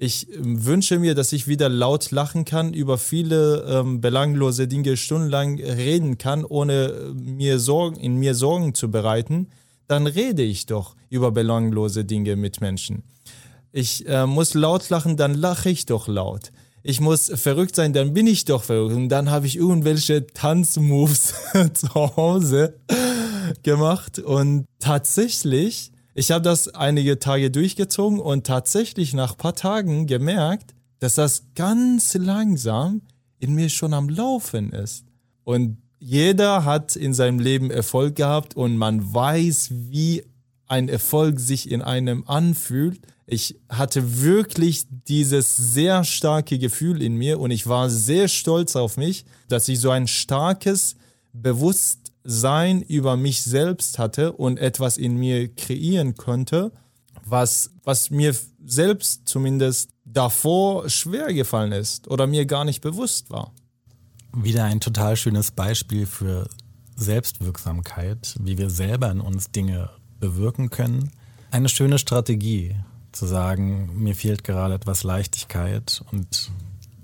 [0.00, 4.96] Ich ähm, wünsche mir, dass ich wieder laut lachen kann, über viele ähm, belanglose Dinge
[4.96, 9.48] stundenlang reden kann, ohne äh, mir Sorgen, in mir Sorgen zu bereiten.
[9.88, 13.02] Dann rede ich doch über belanglose Dinge mit Menschen.
[13.72, 16.52] Ich äh, muss laut lachen, dann lache ich doch laut.
[16.84, 18.94] Ich muss verrückt sein, dann bin ich doch verrückt.
[18.94, 21.34] Und dann habe ich irgendwelche Tanzmoves
[21.74, 22.78] zu Hause
[23.64, 24.20] gemacht.
[24.20, 30.74] Und tatsächlich, ich habe das einige Tage durchgezogen und tatsächlich nach ein paar Tagen gemerkt,
[30.98, 33.02] dass das ganz langsam
[33.38, 35.04] in mir schon am Laufen ist.
[35.44, 40.24] Und jeder hat in seinem Leben Erfolg gehabt und man weiß, wie
[40.66, 43.00] ein Erfolg sich in einem anfühlt.
[43.26, 48.96] Ich hatte wirklich dieses sehr starke Gefühl in mir und ich war sehr stolz auf
[48.96, 50.96] mich, dass ich so ein starkes
[52.28, 56.72] Bewusstsein über mich selbst hatte und etwas in mir kreieren konnte,
[57.24, 58.36] was, was mir
[58.66, 63.52] selbst zumindest davor schwer gefallen ist oder mir gar nicht bewusst war.
[64.36, 66.50] Wieder ein total schönes Beispiel für
[66.96, 69.88] Selbstwirksamkeit, wie wir selber in uns Dinge
[70.20, 71.10] bewirken können.
[71.50, 72.76] Eine schöne Strategie,
[73.10, 76.50] zu sagen, mir fehlt gerade etwas Leichtigkeit und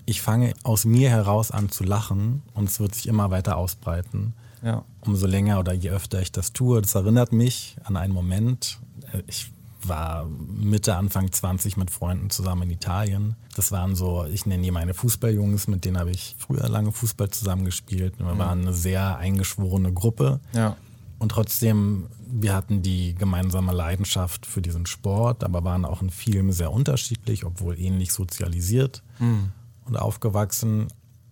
[0.04, 4.34] ich fange aus mir heraus an zu lachen und es wird sich immer weiter ausbreiten.
[4.64, 4.84] Ja.
[5.02, 6.80] Umso länger oder je öfter ich das tue.
[6.80, 8.78] Das erinnert mich an einen Moment.
[9.26, 9.52] Ich
[9.86, 13.36] war Mitte, Anfang 20 mit Freunden zusammen in Italien.
[13.54, 17.28] Das waren so, ich nenne die meine Fußballjungs, mit denen habe ich früher lange Fußball
[17.30, 18.18] zusammengespielt.
[18.18, 20.40] Wir waren eine sehr eingeschworene Gruppe.
[20.54, 20.76] Ja.
[21.18, 26.52] Und trotzdem, wir hatten die gemeinsame Leidenschaft für diesen Sport, aber waren auch in vielem
[26.52, 29.52] sehr unterschiedlich, obwohl ähnlich sozialisiert mhm.
[29.84, 30.88] und aufgewachsen.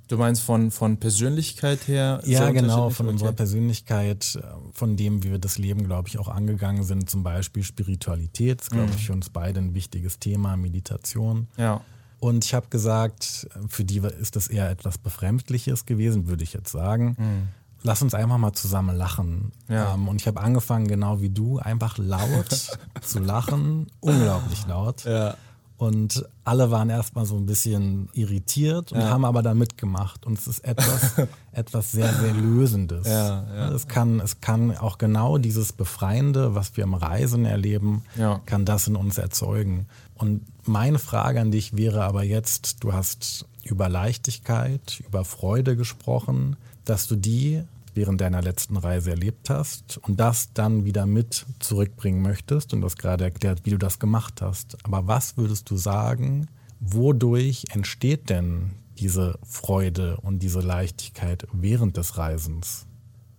[0.09, 2.21] Du meinst von, von Persönlichkeit her?
[2.25, 3.13] Ja, genau, von okay.
[3.13, 4.39] unserer Persönlichkeit,
[4.73, 7.09] von dem, wie wir das Leben, glaube ich, auch angegangen sind.
[7.09, 8.95] Zum Beispiel Spiritualität, ist, glaube mhm.
[8.97, 11.49] ich, für uns beide ein wichtiges Thema, Meditation.
[11.57, 11.81] Ja.
[12.21, 16.71] Und ich habe gesagt, für die ist das eher etwas Befremdliches gewesen, würde ich jetzt
[16.71, 17.17] sagen.
[17.19, 17.49] Mhm.
[17.83, 19.51] Lass uns einfach mal zusammen lachen.
[19.69, 19.95] Ja.
[19.95, 25.05] Ähm, und ich habe angefangen, genau wie du, einfach laut zu lachen, unglaublich laut.
[25.05, 25.37] Ja.
[25.83, 29.09] Und alle waren erstmal so ein bisschen irritiert und ja.
[29.09, 30.25] haben aber da mitgemacht.
[30.25, 31.15] Und es ist etwas,
[31.53, 33.09] etwas sehr, sehr Lösendes.
[33.09, 33.69] Ja, ja.
[33.73, 38.05] Es, kann, es kann auch genau dieses Befreiende, was wir im Reisen erleben,
[38.47, 39.87] kann das in uns erzeugen.
[40.15, 46.55] Und meine Frage an dich wäre aber jetzt, du hast über Leichtigkeit, über Freude gesprochen,
[46.85, 47.65] dass du die
[47.95, 52.87] während deiner letzten Reise erlebt hast und das dann wieder mit zurückbringen möchtest und du
[52.87, 54.77] hast gerade erklärt, wie du das gemacht hast.
[54.85, 56.49] Aber was würdest du sagen,
[56.81, 62.87] wodurch entsteht denn diese Freude und diese Leichtigkeit während des Reisens?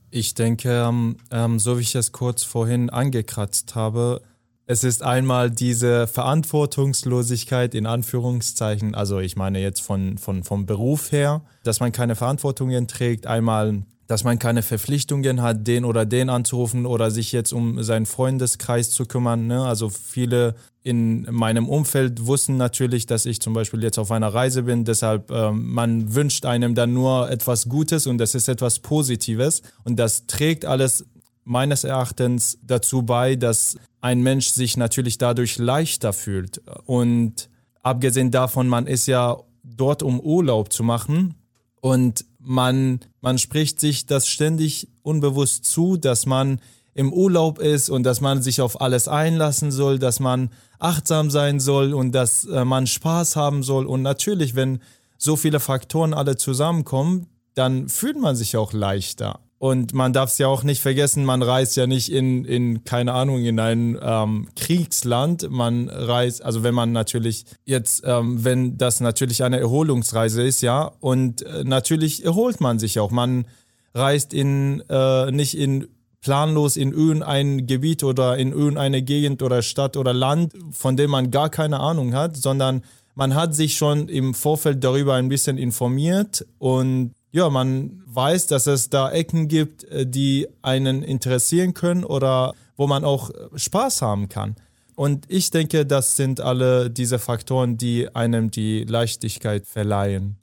[0.10, 4.22] Ich denke, ähm, ähm so wie ich es kurz vorhin angekratzt habe,
[4.66, 11.12] es ist einmal diese Verantwortungslosigkeit in Anführungszeichen, also ich meine jetzt von, von, vom Beruf
[11.12, 16.30] her, dass man keine Verantwortungen trägt, einmal dass man keine Verpflichtungen hat, den oder den
[16.30, 19.48] anzurufen oder sich jetzt um seinen Freundeskreis zu kümmern.
[19.48, 19.66] Ne?
[19.66, 24.64] Also viele in meinem Umfeld wussten natürlich, dass ich zum Beispiel jetzt auf einer Reise
[24.64, 24.84] bin.
[24.84, 29.62] Deshalb, äh, man wünscht einem dann nur etwas Gutes und das ist etwas Positives.
[29.86, 31.06] Und das trägt alles
[31.46, 36.62] meines Erachtens dazu bei, dass ein Mensch sich natürlich dadurch leichter fühlt.
[36.86, 37.50] Und
[37.84, 41.36] abgesehen davon, man ist ja dort, um Urlaub zu machen.
[41.80, 46.60] Und man, man spricht sich das ständig unbewusst zu, dass man
[46.94, 51.62] im Urlaub ist und dass man sich auf alles einlassen soll, dass man achtsam sein
[51.62, 53.86] soll und dass äh, man Spaß haben soll.
[53.86, 54.80] Und natürlich, wenn
[55.18, 59.40] so viele Faktoren alle zusammenkommen, dann fühlt man sich auch leichter.
[59.64, 63.14] Und man darf es ja auch nicht vergessen, man reist ja nicht in, in keine
[63.14, 65.50] Ahnung, in ein ähm, Kriegsland.
[65.50, 70.92] Man reist, also wenn man natürlich jetzt, ähm, wenn das natürlich eine Erholungsreise ist, ja,
[71.00, 73.12] und äh, natürlich erholt man sich auch.
[73.12, 73.48] Man
[73.94, 75.88] reist in, äh, nicht in
[76.20, 81.32] planlos in irgendein Gebiet oder in irgendeine Gegend oder Stadt oder Land, von dem man
[81.32, 82.84] gar keine Ahnung hat, sondern
[83.16, 88.68] man hat sich schon im Vorfeld darüber ein bisschen informiert und ja, man weiß, dass
[88.68, 94.02] es da Ecken gibt, äh, die einen interessieren können oder wo man auch äh, Spaß
[94.04, 94.56] haben kann.
[94.96, 100.38] Und ich denke, das sind alle diese Faktoren, die einem die Leichtigkeit verleihen.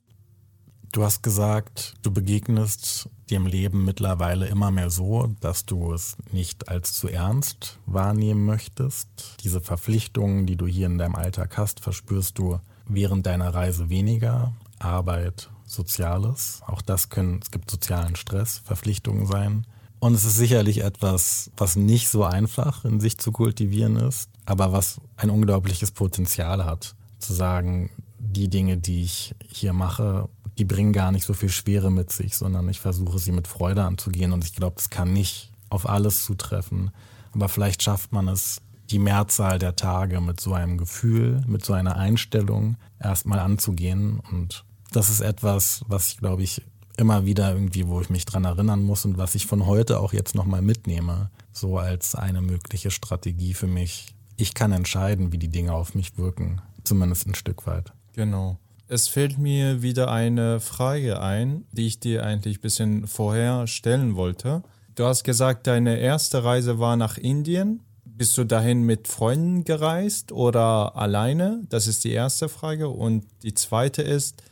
[0.90, 6.68] Du hast gesagt, du begegnest dem Leben mittlerweile immer mehr so, dass du es nicht
[6.68, 9.08] als zu ernst wahrnehmen möchtest.
[9.44, 14.52] Diese Verpflichtungen, die du hier in deinem Alltag hast, verspürst du während deiner Reise weniger.
[14.80, 16.62] Arbeit, Soziales.
[16.66, 19.66] Auch das können, es gibt sozialen Stress, Verpflichtungen sein.
[20.00, 24.72] Und es ist sicherlich etwas, was nicht so einfach in sich zu kultivieren ist, aber
[24.72, 26.94] was ein unglaubliches Potenzial hat.
[27.18, 30.28] Zu sagen, die Dinge, die ich hier mache,
[30.58, 33.84] die bringen gar nicht so viel Schwere mit sich, sondern ich versuche sie mit Freude
[33.84, 34.32] anzugehen.
[34.32, 36.90] Und ich glaube, es kann nicht auf alles zutreffen.
[37.32, 41.74] Aber vielleicht schafft man es, die Mehrzahl der Tage mit so einem Gefühl, mit so
[41.74, 46.62] einer Einstellung erstmal anzugehen und das ist etwas, was ich glaube ich
[46.96, 50.12] immer wieder irgendwie, wo ich mich dran erinnern muss und was ich von heute auch
[50.12, 54.14] jetzt nochmal mitnehme, so als eine mögliche Strategie für mich.
[54.36, 57.92] Ich kann entscheiden, wie die Dinge auf mich wirken, zumindest ein Stück weit.
[58.12, 58.58] Genau.
[58.86, 64.16] Es fällt mir wieder eine Frage ein, die ich dir eigentlich ein bisschen vorher stellen
[64.16, 64.62] wollte.
[64.96, 67.82] Du hast gesagt, deine erste Reise war nach Indien.
[68.04, 71.62] Bist du dahin mit Freunden gereist oder alleine?
[71.68, 72.88] Das ist die erste Frage.
[72.88, 74.42] Und die zweite ist,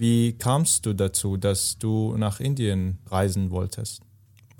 [0.00, 4.00] wie kamst du dazu, dass du nach Indien reisen wolltest?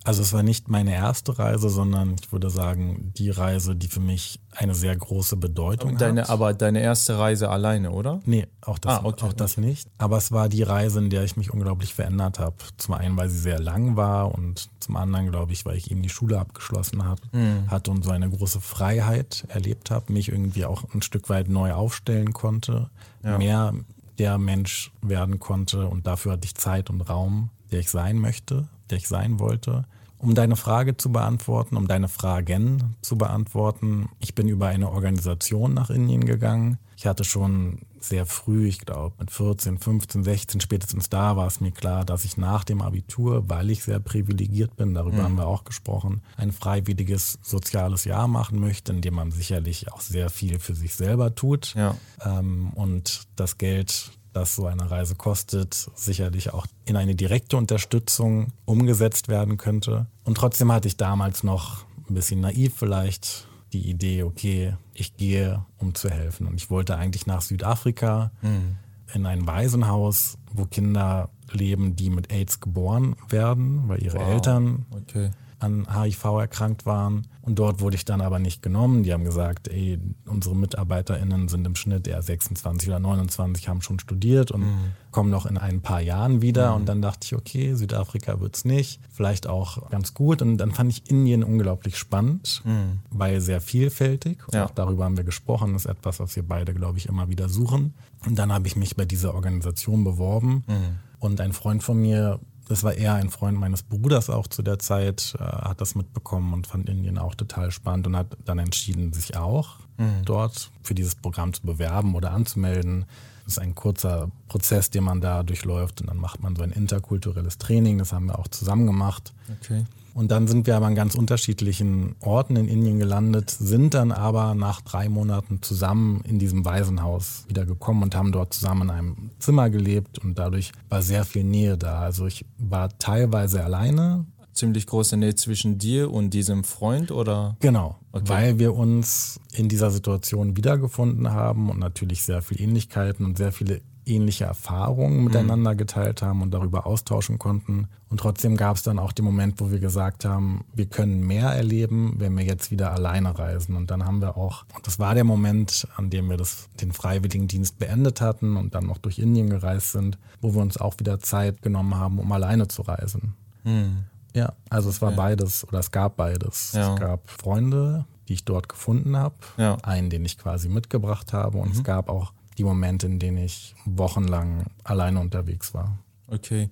[0.05, 4.01] Also es war nicht meine erste Reise, sondern ich würde sagen, die Reise, die für
[4.01, 6.31] mich eine sehr große Bedeutung deine, hat.
[6.31, 8.21] Aber deine erste Reise alleine, oder?
[8.27, 9.67] Nee, auch das, ah, okay, auch das okay.
[9.67, 9.89] nicht.
[9.97, 12.57] Aber es war die Reise, in der ich mich unglaublich verändert habe.
[12.77, 16.03] Zum einen, weil sie sehr lang war und zum anderen, glaube ich, weil ich eben
[16.03, 17.71] die Schule abgeschlossen habe, mhm.
[17.71, 21.73] hatte und so eine große Freiheit erlebt habe, mich irgendwie auch ein Stück weit neu
[21.73, 22.91] aufstellen konnte,
[23.23, 23.39] ja.
[23.39, 23.73] mehr
[24.21, 28.69] der Mensch werden konnte und dafür hatte ich Zeit und Raum, der ich sein möchte,
[28.91, 29.87] der ich sein wollte.
[30.19, 35.73] Um deine Frage zu beantworten, um deine Fragen zu beantworten, ich bin über eine Organisation
[35.73, 36.77] nach Indien gegangen.
[36.99, 41.61] Ich hatte schon sehr früh, ich glaube mit 14, 15, 16, spätestens da war es
[41.61, 45.23] mir klar, dass ich nach dem Abitur, weil ich sehr privilegiert bin, darüber mhm.
[45.23, 50.01] haben wir auch gesprochen, ein freiwilliges soziales Jahr machen möchte, in dem man sicherlich auch
[50.01, 51.75] sehr viel für sich selber tut.
[51.75, 51.97] Ja.
[52.25, 58.53] Ähm, und das Geld das so eine Reise kostet, sicherlich auch in eine direkte Unterstützung
[58.65, 60.07] umgesetzt werden könnte.
[60.25, 65.65] Und trotzdem hatte ich damals noch ein bisschen naiv vielleicht die Idee, okay, ich gehe,
[65.79, 66.47] um zu helfen.
[66.47, 68.77] Und ich wollte eigentlich nach Südafrika mhm.
[69.15, 74.29] in ein Waisenhaus, wo Kinder leben, die mit AIDS geboren werden, weil ihre wow.
[74.29, 75.31] Eltern okay
[75.61, 77.27] an HIV erkrankt waren.
[77.43, 79.03] Und dort wurde ich dann aber nicht genommen.
[79.03, 83.99] Die haben gesagt, ey, unsere MitarbeiterInnen sind im Schnitt eher 26 oder 29, haben schon
[83.99, 84.93] studiert und mhm.
[85.11, 86.71] kommen noch in ein paar Jahren wieder.
[86.71, 86.77] Mhm.
[86.77, 89.01] Und dann dachte ich, okay, Südafrika wird's nicht.
[89.11, 90.43] Vielleicht auch ganz gut.
[90.43, 93.01] Und dann fand ich Indien unglaublich spannend, mhm.
[93.11, 94.47] weil sehr vielfältig.
[94.47, 94.67] Und ja.
[94.67, 95.73] auch darüber haben wir gesprochen.
[95.73, 97.95] Das ist etwas, was wir beide, glaube ich, immer wieder suchen.
[98.27, 100.65] Und dann habe ich mich bei dieser Organisation beworben.
[100.67, 100.99] Mhm.
[101.19, 102.41] Und ein Freund von mir
[102.71, 106.53] das war eher ein Freund meines Bruders auch zu der Zeit, äh, hat das mitbekommen
[106.55, 110.25] und fand Indien auch total spannend und hat dann entschieden, sich auch mhm.
[110.25, 113.07] dort für dieses Programm zu bewerben oder anzumelden.
[113.45, 116.71] Das ist ein kurzer Prozess, den man da durchläuft und dann macht man so ein
[116.71, 119.33] interkulturelles Training, das haben wir auch zusammen gemacht.
[119.61, 119.85] Okay.
[120.15, 124.55] Und dann sind wir aber an ganz unterschiedlichen Orten in Indien gelandet, sind dann aber
[124.55, 129.31] nach drei Monaten zusammen in diesem Waisenhaus wieder gekommen und haben dort zusammen in einem
[129.39, 132.01] Zimmer gelebt und dadurch war sehr viel Nähe da.
[132.01, 134.27] Also ich war teilweise alleine.
[134.53, 137.57] Ziemlich große Nähe zwischen dir und diesem Freund oder?
[137.61, 138.25] Genau, okay.
[138.27, 143.53] weil wir uns in dieser Situation wiedergefunden haben und natürlich sehr viele Ähnlichkeiten und sehr
[143.53, 145.25] viele ähnliche Erfahrungen mhm.
[145.25, 147.89] miteinander geteilt haben und darüber austauschen konnten.
[148.09, 151.49] Und trotzdem gab es dann auch den Moment, wo wir gesagt haben, wir können mehr
[151.49, 153.77] erleben, wenn wir jetzt wieder alleine reisen.
[153.77, 156.93] Und dann haben wir auch, und das war der Moment, an dem wir das, den
[156.93, 161.21] Freiwilligendienst beendet hatten und dann noch durch Indien gereist sind, wo wir uns auch wieder
[161.21, 163.35] Zeit genommen haben, um alleine zu reisen.
[163.65, 164.05] Mhm.
[164.35, 165.17] Ja, also es war ja.
[165.17, 166.73] beides oder es gab beides.
[166.73, 166.95] Ja.
[166.95, 169.77] Es gab Freunde, die ich dort gefunden habe, ja.
[169.83, 171.75] einen, den ich quasi mitgebracht habe und mhm.
[171.75, 175.99] es gab auch die Momente, in denen ich wochenlang alleine unterwegs war.
[176.27, 176.69] Okay.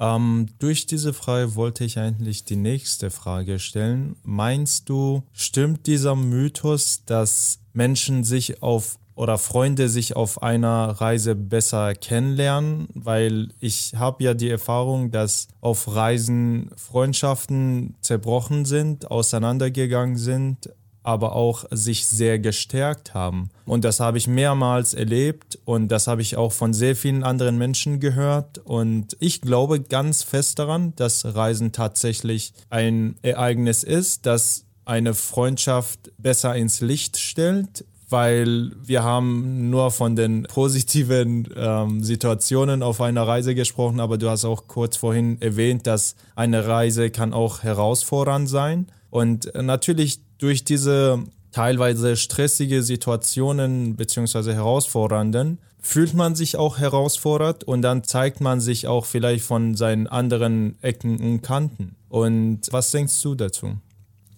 [0.00, 4.16] Ähm, durch diese Frage wollte ich eigentlich die nächste Frage stellen.
[4.22, 11.34] Meinst du, stimmt dieser Mythos, dass Menschen sich auf oder Freunde sich auf einer Reise
[11.34, 20.16] besser kennenlernen, weil ich habe ja die Erfahrung, dass auf Reisen Freundschaften zerbrochen sind, auseinandergegangen
[20.16, 20.70] sind,
[21.02, 23.50] aber auch sich sehr gestärkt haben.
[23.64, 27.58] Und das habe ich mehrmals erlebt und das habe ich auch von sehr vielen anderen
[27.58, 28.58] Menschen gehört.
[28.58, 36.10] Und ich glaube ganz fest daran, dass Reisen tatsächlich ein Ereignis ist, das eine Freundschaft
[36.18, 43.26] besser ins Licht stellt, weil wir haben nur von den positiven ähm, Situationen auf einer
[43.26, 48.48] Reise gesprochen, aber du hast auch kurz vorhin erwähnt, dass eine Reise kann auch herausfordernd
[48.48, 48.86] sein.
[49.10, 57.82] Und natürlich durch diese teilweise stressige Situationen beziehungsweise herausfordernden, fühlt man sich auch herausfordert und
[57.82, 61.94] dann zeigt man sich auch vielleicht von seinen anderen Ecken und Kanten.
[62.08, 63.78] Und was denkst du dazu?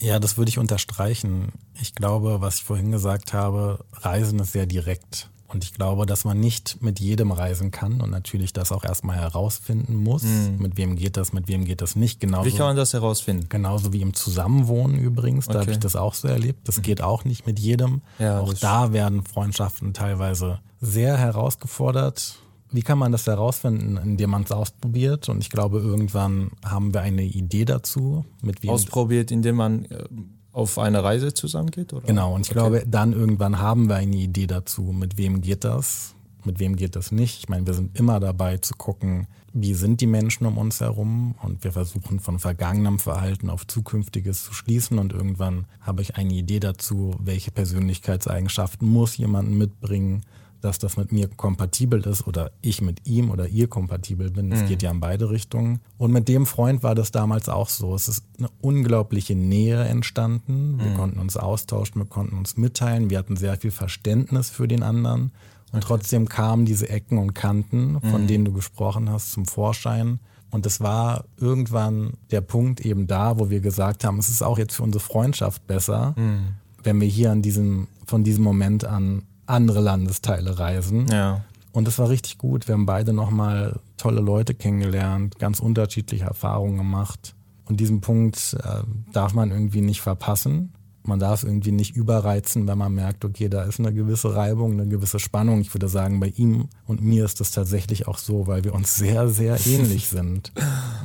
[0.01, 1.53] Ja, das würde ich unterstreichen.
[1.81, 5.30] Ich glaube, was ich vorhin gesagt habe, Reisen ist sehr direkt.
[5.53, 9.17] Und ich glaube, dass man nicht mit jedem reisen kann und natürlich das auch erstmal
[9.17, 10.23] herausfinden muss.
[10.23, 10.59] Mhm.
[10.59, 12.21] Mit wem geht das, mit wem geht das nicht.
[12.21, 13.47] Genauso, wie kann man das herausfinden?
[13.49, 15.47] Genauso wie im Zusammenwohnen übrigens.
[15.47, 15.61] Da okay.
[15.61, 16.69] habe ich das auch so erlebt.
[16.69, 16.83] Das mhm.
[16.83, 18.03] geht auch nicht mit jedem.
[18.21, 22.37] Ja, auch da werden Freundschaften teilweise sehr herausgefordert.
[22.73, 25.29] Wie kann man das herausfinden, indem man es ausprobiert?
[25.29, 28.25] Und ich glaube, irgendwann haben wir eine Idee dazu.
[28.43, 30.05] Mit wem ausprobiert, indem man äh,
[30.53, 31.93] auf eine Reise zusammengeht?
[31.93, 32.07] Oder?
[32.07, 32.59] Genau, und ich okay.
[32.59, 36.97] glaube, dann irgendwann haben wir eine Idee dazu, mit wem geht das, mit wem geht
[36.97, 37.39] das nicht.
[37.39, 41.35] Ich meine, wir sind immer dabei zu gucken, wie sind die Menschen um uns herum
[41.43, 46.33] und wir versuchen von vergangenem Verhalten auf zukünftiges zu schließen und irgendwann habe ich eine
[46.33, 50.23] Idee dazu, welche Persönlichkeitseigenschaften muss jemand mitbringen,
[50.61, 54.51] dass das mit mir kompatibel ist oder ich mit ihm oder ihr kompatibel bin.
[54.51, 54.67] Das mhm.
[54.67, 55.81] geht ja in beide Richtungen.
[55.99, 57.95] Und mit dem Freund war das damals auch so.
[57.95, 60.79] Es ist eine unglaubliche Nähe entstanden.
[60.79, 60.97] Wir mhm.
[60.97, 65.33] konnten uns austauschen, wir konnten uns mitteilen, wir hatten sehr viel Verständnis für den anderen.
[65.73, 65.87] Und okay.
[65.87, 68.27] trotzdem kamen diese Ecken und Kanten, von mhm.
[68.27, 70.19] denen du gesprochen hast, zum Vorschein.
[70.51, 74.59] Und es war irgendwann der Punkt eben da, wo wir gesagt haben, es ist auch
[74.59, 76.55] jetzt für unsere Freundschaft besser, mhm.
[76.83, 81.07] wenn wir hier an diesem, von diesem Moment an andere Landesteile reisen.
[81.09, 81.45] Ja.
[81.73, 82.67] Und es war richtig gut.
[82.67, 87.35] Wir haben beide nochmal tolle Leute kennengelernt, ganz unterschiedliche Erfahrungen gemacht.
[87.67, 88.83] Und diesen Punkt äh,
[89.13, 90.73] darf man irgendwie nicht verpassen.
[91.03, 94.87] Man darf irgendwie nicht überreizen, wenn man merkt, okay, da ist eine gewisse Reibung, eine
[94.87, 95.61] gewisse Spannung.
[95.61, 98.97] Ich würde sagen, bei ihm und mir ist das tatsächlich auch so, weil wir uns
[98.97, 100.53] sehr, sehr ähnlich sind.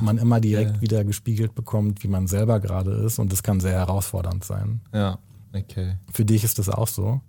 [0.00, 0.80] Man immer direkt ja.
[0.82, 4.80] wieder gespiegelt bekommt, wie man selber gerade ist und das kann sehr herausfordernd sein.
[4.92, 5.18] Ja,
[5.54, 5.96] okay.
[6.12, 7.20] Für dich ist das auch so?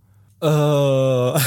[0.42, 0.46] Äh,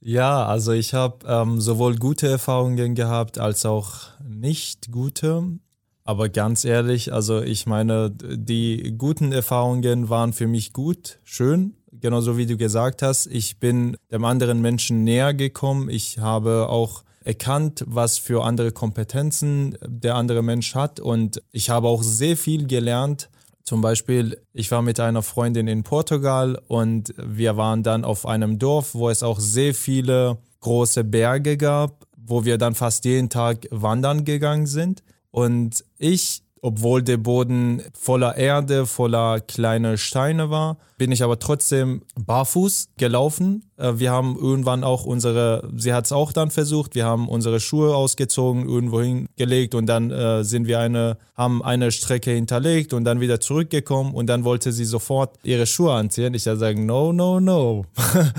[0.00, 5.58] ja, also ich habe ähm, sowohl gute Erfahrungen gehabt als auch nicht gute.
[6.04, 12.36] Aber ganz ehrlich, also ich meine, die guten Erfahrungen waren für mich gut, schön, genauso
[12.36, 13.26] wie du gesagt hast.
[13.26, 15.88] Ich bin dem anderen Menschen näher gekommen.
[15.88, 20.98] Ich habe auch erkannt, was für andere Kompetenzen der andere Mensch hat.
[20.98, 23.30] Und ich habe auch sehr viel gelernt.
[23.64, 28.58] Zum Beispiel, ich war mit einer Freundin in Portugal und wir waren dann auf einem
[28.58, 33.66] Dorf, wo es auch sehr viele große Berge gab, wo wir dann fast jeden Tag
[33.70, 35.02] wandern gegangen sind.
[35.30, 42.02] Und ich, obwohl der Boden voller Erde, voller kleine Steine war, bin ich aber trotzdem
[42.14, 43.64] barfuß gelaufen.
[43.76, 47.58] Äh, wir haben irgendwann auch unsere, sie hat es auch dann versucht, wir haben unsere
[47.58, 53.02] Schuhe ausgezogen, irgendwo hingelegt und dann äh, sind wir eine, haben eine Strecke hinterlegt und
[53.02, 56.32] dann wieder zurückgekommen und dann wollte sie sofort ihre Schuhe anziehen.
[56.34, 57.86] Ich ja sagen, no, no, no.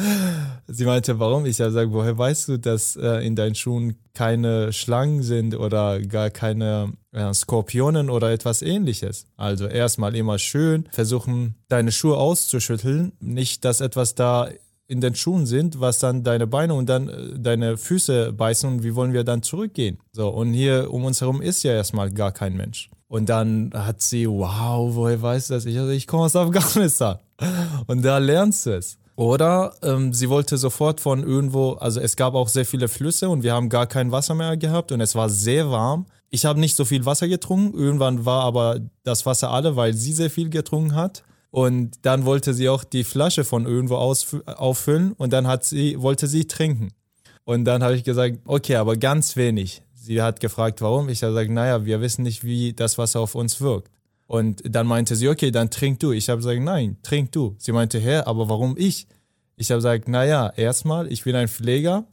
[0.67, 1.45] sie meinte, warum?
[1.45, 5.99] Ich ja sagen, woher weißt du, dass äh, in deinen Schuhen keine Schlangen sind oder
[6.01, 9.27] gar keine äh, Skorpionen oder etwas ähnliches?
[9.37, 14.49] Also erstmal immer schön versuchen, deine Schuhe auszuschütteln, nicht, dass etwas da
[14.87, 18.83] in den Schuhen sind, was dann deine Beine und dann äh, deine Füße beißen und
[18.83, 19.97] wie wollen wir dann zurückgehen?
[20.11, 22.89] So, und hier um uns herum ist ja erstmal gar kein Mensch.
[23.07, 25.65] Und dann hat sie, wow, woher weiß das?
[25.65, 27.19] Ich, also ich komme aus Afghanistan.
[27.87, 28.97] Und da lernst du es.
[29.15, 33.43] Oder ähm, sie wollte sofort von irgendwo, also es gab auch sehr viele Flüsse und
[33.43, 36.07] wir haben gar kein Wasser mehr gehabt und es war sehr warm.
[36.29, 40.13] Ich habe nicht so viel Wasser getrunken, irgendwann war aber das Wasser alle, weil sie
[40.13, 41.23] sehr viel getrunken hat.
[41.51, 46.25] Und dann wollte sie auch die Flasche von irgendwo auffüllen und dann hat sie, wollte
[46.25, 46.89] sie trinken.
[47.43, 49.83] Und dann habe ich gesagt, okay, aber ganz wenig.
[49.93, 51.09] Sie hat gefragt, warum.
[51.09, 53.92] Ich habe gesagt, naja, wir wissen nicht, wie das Wasser auf uns wirkt.
[54.33, 56.11] Und dann meinte sie, okay, dann trink du.
[56.11, 57.55] Ich habe gesagt, nein, trink du.
[57.59, 59.07] Sie meinte, hä, aber warum ich?
[59.57, 62.07] Ich habe gesagt, naja, erstmal, ich bin ein Pfleger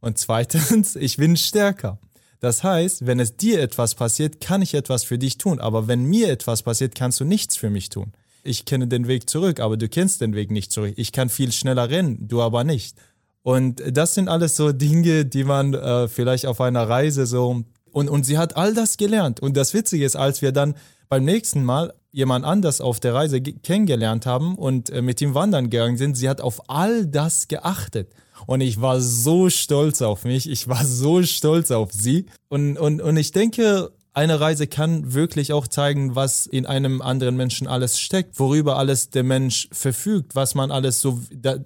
[0.00, 1.98] und zweitens, ich bin stärker.
[2.40, 5.60] Das heißt, wenn es dir etwas passiert, kann ich etwas für dich tun.
[5.60, 8.12] Aber wenn mir etwas passiert, kannst du nichts für mich tun
[8.48, 10.94] ich kenne den Weg zurück, aber du kennst den Weg nicht zurück.
[10.96, 12.96] Ich kann viel schneller rennen, du aber nicht.
[13.42, 17.64] Und das sind alles so Dinge, die man äh, vielleicht auf einer Reise so.
[17.98, 19.40] Und, und sie hat all das gelernt.
[19.40, 20.76] Und das Witzige ist, als wir dann
[21.08, 25.68] beim nächsten Mal jemand anders auf der Reise kennengelernt haben und äh, mit ihm wandern
[25.68, 28.12] gegangen sind, sie hat auf all das geachtet.
[28.46, 32.26] Und ich war so stolz auf mich, ich war so stolz auf sie.
[32.48, 37.36] Und, und, und ich denke, eine Reise kann wirklich auch zeigen, was in einem anderen
[37.36, 41.18] Menschen alles steckt, worüber alles der Mensch verfügt, was man alles so,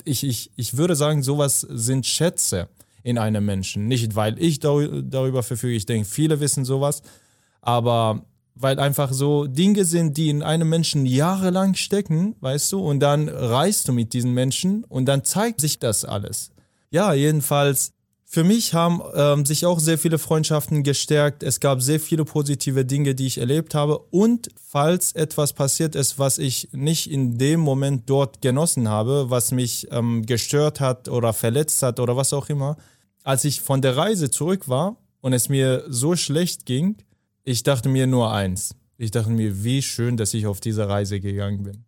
[0.04, 2.70] ich, ich, ich würde sagen, sowas sind Schätze
[3.02, 3.86] in einem Menschen.
[3.86, 7.02] Nicht, weil ich darüber verfüge, ich denke, viele wissen sowas,
[7.60, 8.24] aber
[8.54, 13.28] weil einfach so Dinge sind, die in einem Menschen jahrelang stecken, weißt du, und dann
[13.28, 16.50] reist du mit diesen Menschen und dann zeigt sich das alles.
[16.90, 17.92] Ja, jedenfalls
[18.32, 21.42] für mich haben ähm, sich auch sehr viele Freundschaften gestärkt.
[21.42, 23.98] Es gab sehr viele positive Dinge, die ich erlebt habe.
[24.10, 29.52] Und falls etwas passiert ist, was ich nicht in dem Moment dort genossen habe, was
[29.52, 32.78] mich ähm, gestört hat oder verletzt hat oder was auch immer,
[33.24, 36.96] als ich von der Reise zurück war und es mir so schlecht ging,
[37.44, 38.74] ich dachte mir nur eins.
[38.98, 41.84] Ich dachte mir, wie schön, dass ich auf diese Reise gegangen bin.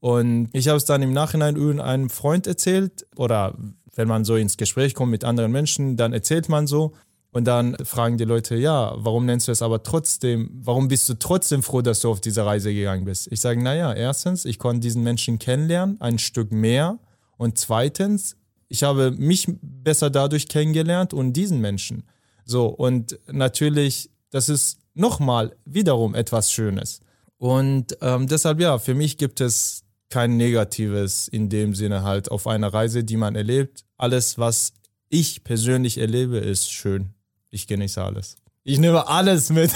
[0.00, 3.56] Und ich habe es dann im Nachhinein irgendeinem Freund erzählt oder
[3.94, 6.92] wenn man so ins Gespräch kommt mit anderen Menschen, dann erzählt man so
[7.34, 11.14] und dann fragen die Leute, ja, warum nennst du es aber trotzdem, warum bist du
[11.14, 13.30] trotzdem froh, dass du auf diese Reise gegangen bist?
[13.32, 16.98] Ich sage, naja, erstens, ich konnte diesen Menschen kennenlernen, ein Stück mehr
[17.36, 18.36] und zweitens,
[18.74, 22.02] ich habe mich besser dadurch kennengelernt und diesen Menschen.
[22.44, 26.98] So, und natürlich, das ist nochmal wiederum etwas Schönes.
[27.38, 32.48] Und ähm, deshalb ja, für mich gibt es kein Negatives in dem Sinne halt auf
[32.48, 33.84] einer Reise, die man erlebt.
[33.96, 34.72] Alles, was
[35.08, 37.14] ich persönlich erlebe, ist schön.
[37.52, 38.38] Ich genieße alles.
[38.64, 39.70] Ich nehme alles mit.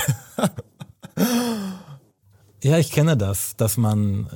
[2.65, 4.29] ja, ich kenne das, dass man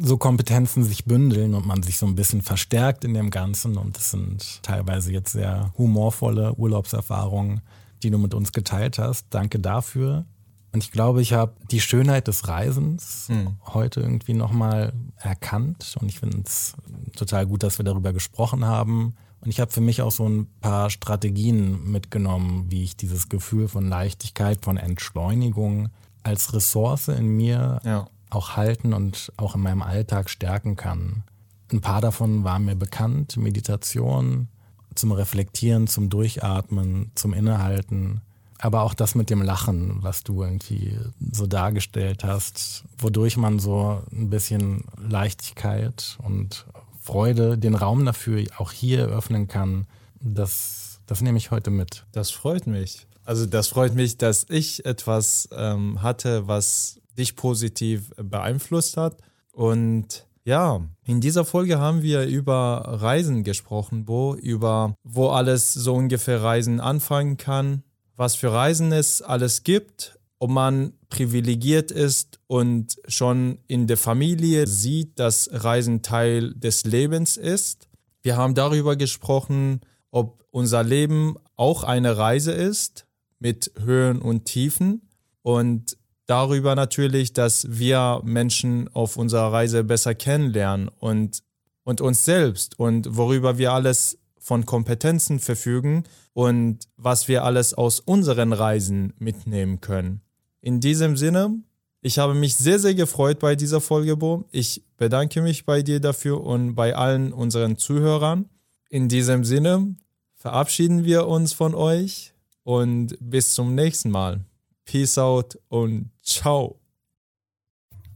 [0.00, 3.76] so Kompetenzen sich bündeln und man sich so ein bisschen verstärkt in dem Ganzen.
[3.76, 7.60] Und es sind teilweise jetzt sehr humorvolle Urlaubserfahrungen,
[8.02, 9.26] die du mit uns geteilt hast.
[9.30, 10.24] Danke dafür.
[10.72, 13.56] Und ich glaube, ich habe die Schönheit des Reisens hm.
[13.72, 15.96] heute irgendwie nochmal erkannt.
[16.00, 16.74] Und ich finde es
[17.16, 19.14] total gut, dass wir darüber gesprochen haben.
[19.40, 23.68] Und ich habe für mich auch so ein paar Strategien mitgenommen, wie ich dieses Gefühl
[23.68, 25.88] von Leichtigkeit, von Entschleunigung
[26.22, 28.08] als Ressource in mir ja.
[28.30, 31.24] Auch halten und auch in meinem Alltag stärken kann.
[31.72, 33.36] Ein paar davon waren mir bekannt.
[33.36, 34.48] Meditation,
[34.94, 38.20] zum Reflektieren, zum Durchatmen, zum Innehalten
[38.58, 40.98] aber auch das mit dem Lachen, was du irgendwie
[41.32, 46.66] so dargestellt hast, wodurch man so ein bisschen Leichtigkeit und
[47.00, 49.86] Freude, den Raum dafür auch hier öffnen kann,
[50.20, 52.04] das, das nehme ich heute mit.
[52.12, 53.06] Das freut mich.
[53.24, 59.18] Also das freut mich, dass ich etwas ähm, hatte, was dich positiv beeinflusst hat.
[59.52, 65.94] Und ja, in dieser Folge haben wir über Reisen gesprochen, wo über wo alles so
[65.94, 67.82] ungefähr Reisen anfangen kann,
[68.14, 74.66] was für Reisen es alles gibt, ob man privilegiert ist und schon in der Familie
[74.66, 77.88] sieht, dass Reisen Teil des Lebens ist.
[78.22, 83.06] Wir haben darüber gesprochen, ob unser Leben auch eine Reise ist
[83.38, 85.08] mit Höhen und Tiefen
[85.42, 85.96] und
[86.26, 91.42] darüber natürlich, dass wir Menschen auf unserer Reise besser kennenlernen und,
[91.84, 98.00] und uns selbst und worüber wir alles von Kompetenzen verfügen und was wir alles aus
[98.00, 100.20] unseren Reisen mitnehmen können.
[100.60, 101.60] In diesem Sinne,
[102.00, 104.44] ich habe mich sehr, sehr gefreut bei dieser Folge, Bo.
[104.52, 108.48] Ich bedanke mich bei dir dafür und bei allen unseren Zuhörern.
[108.88, 109.96] In diesem Sinne
[110.34, 114.44] verabschieden wir uns von euch und bis zum nächsten Mal.
[114.84, 116.80] Peace out und ciao.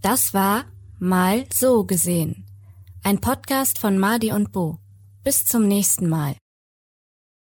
[0.02, 0.64] Das war
[0.98, 2.44] Mal so gesehen.
[3.02, 4.78] Ein Podcast von Madi und Bo.
[5.24, 6.36] Bis zum nächsten Mal.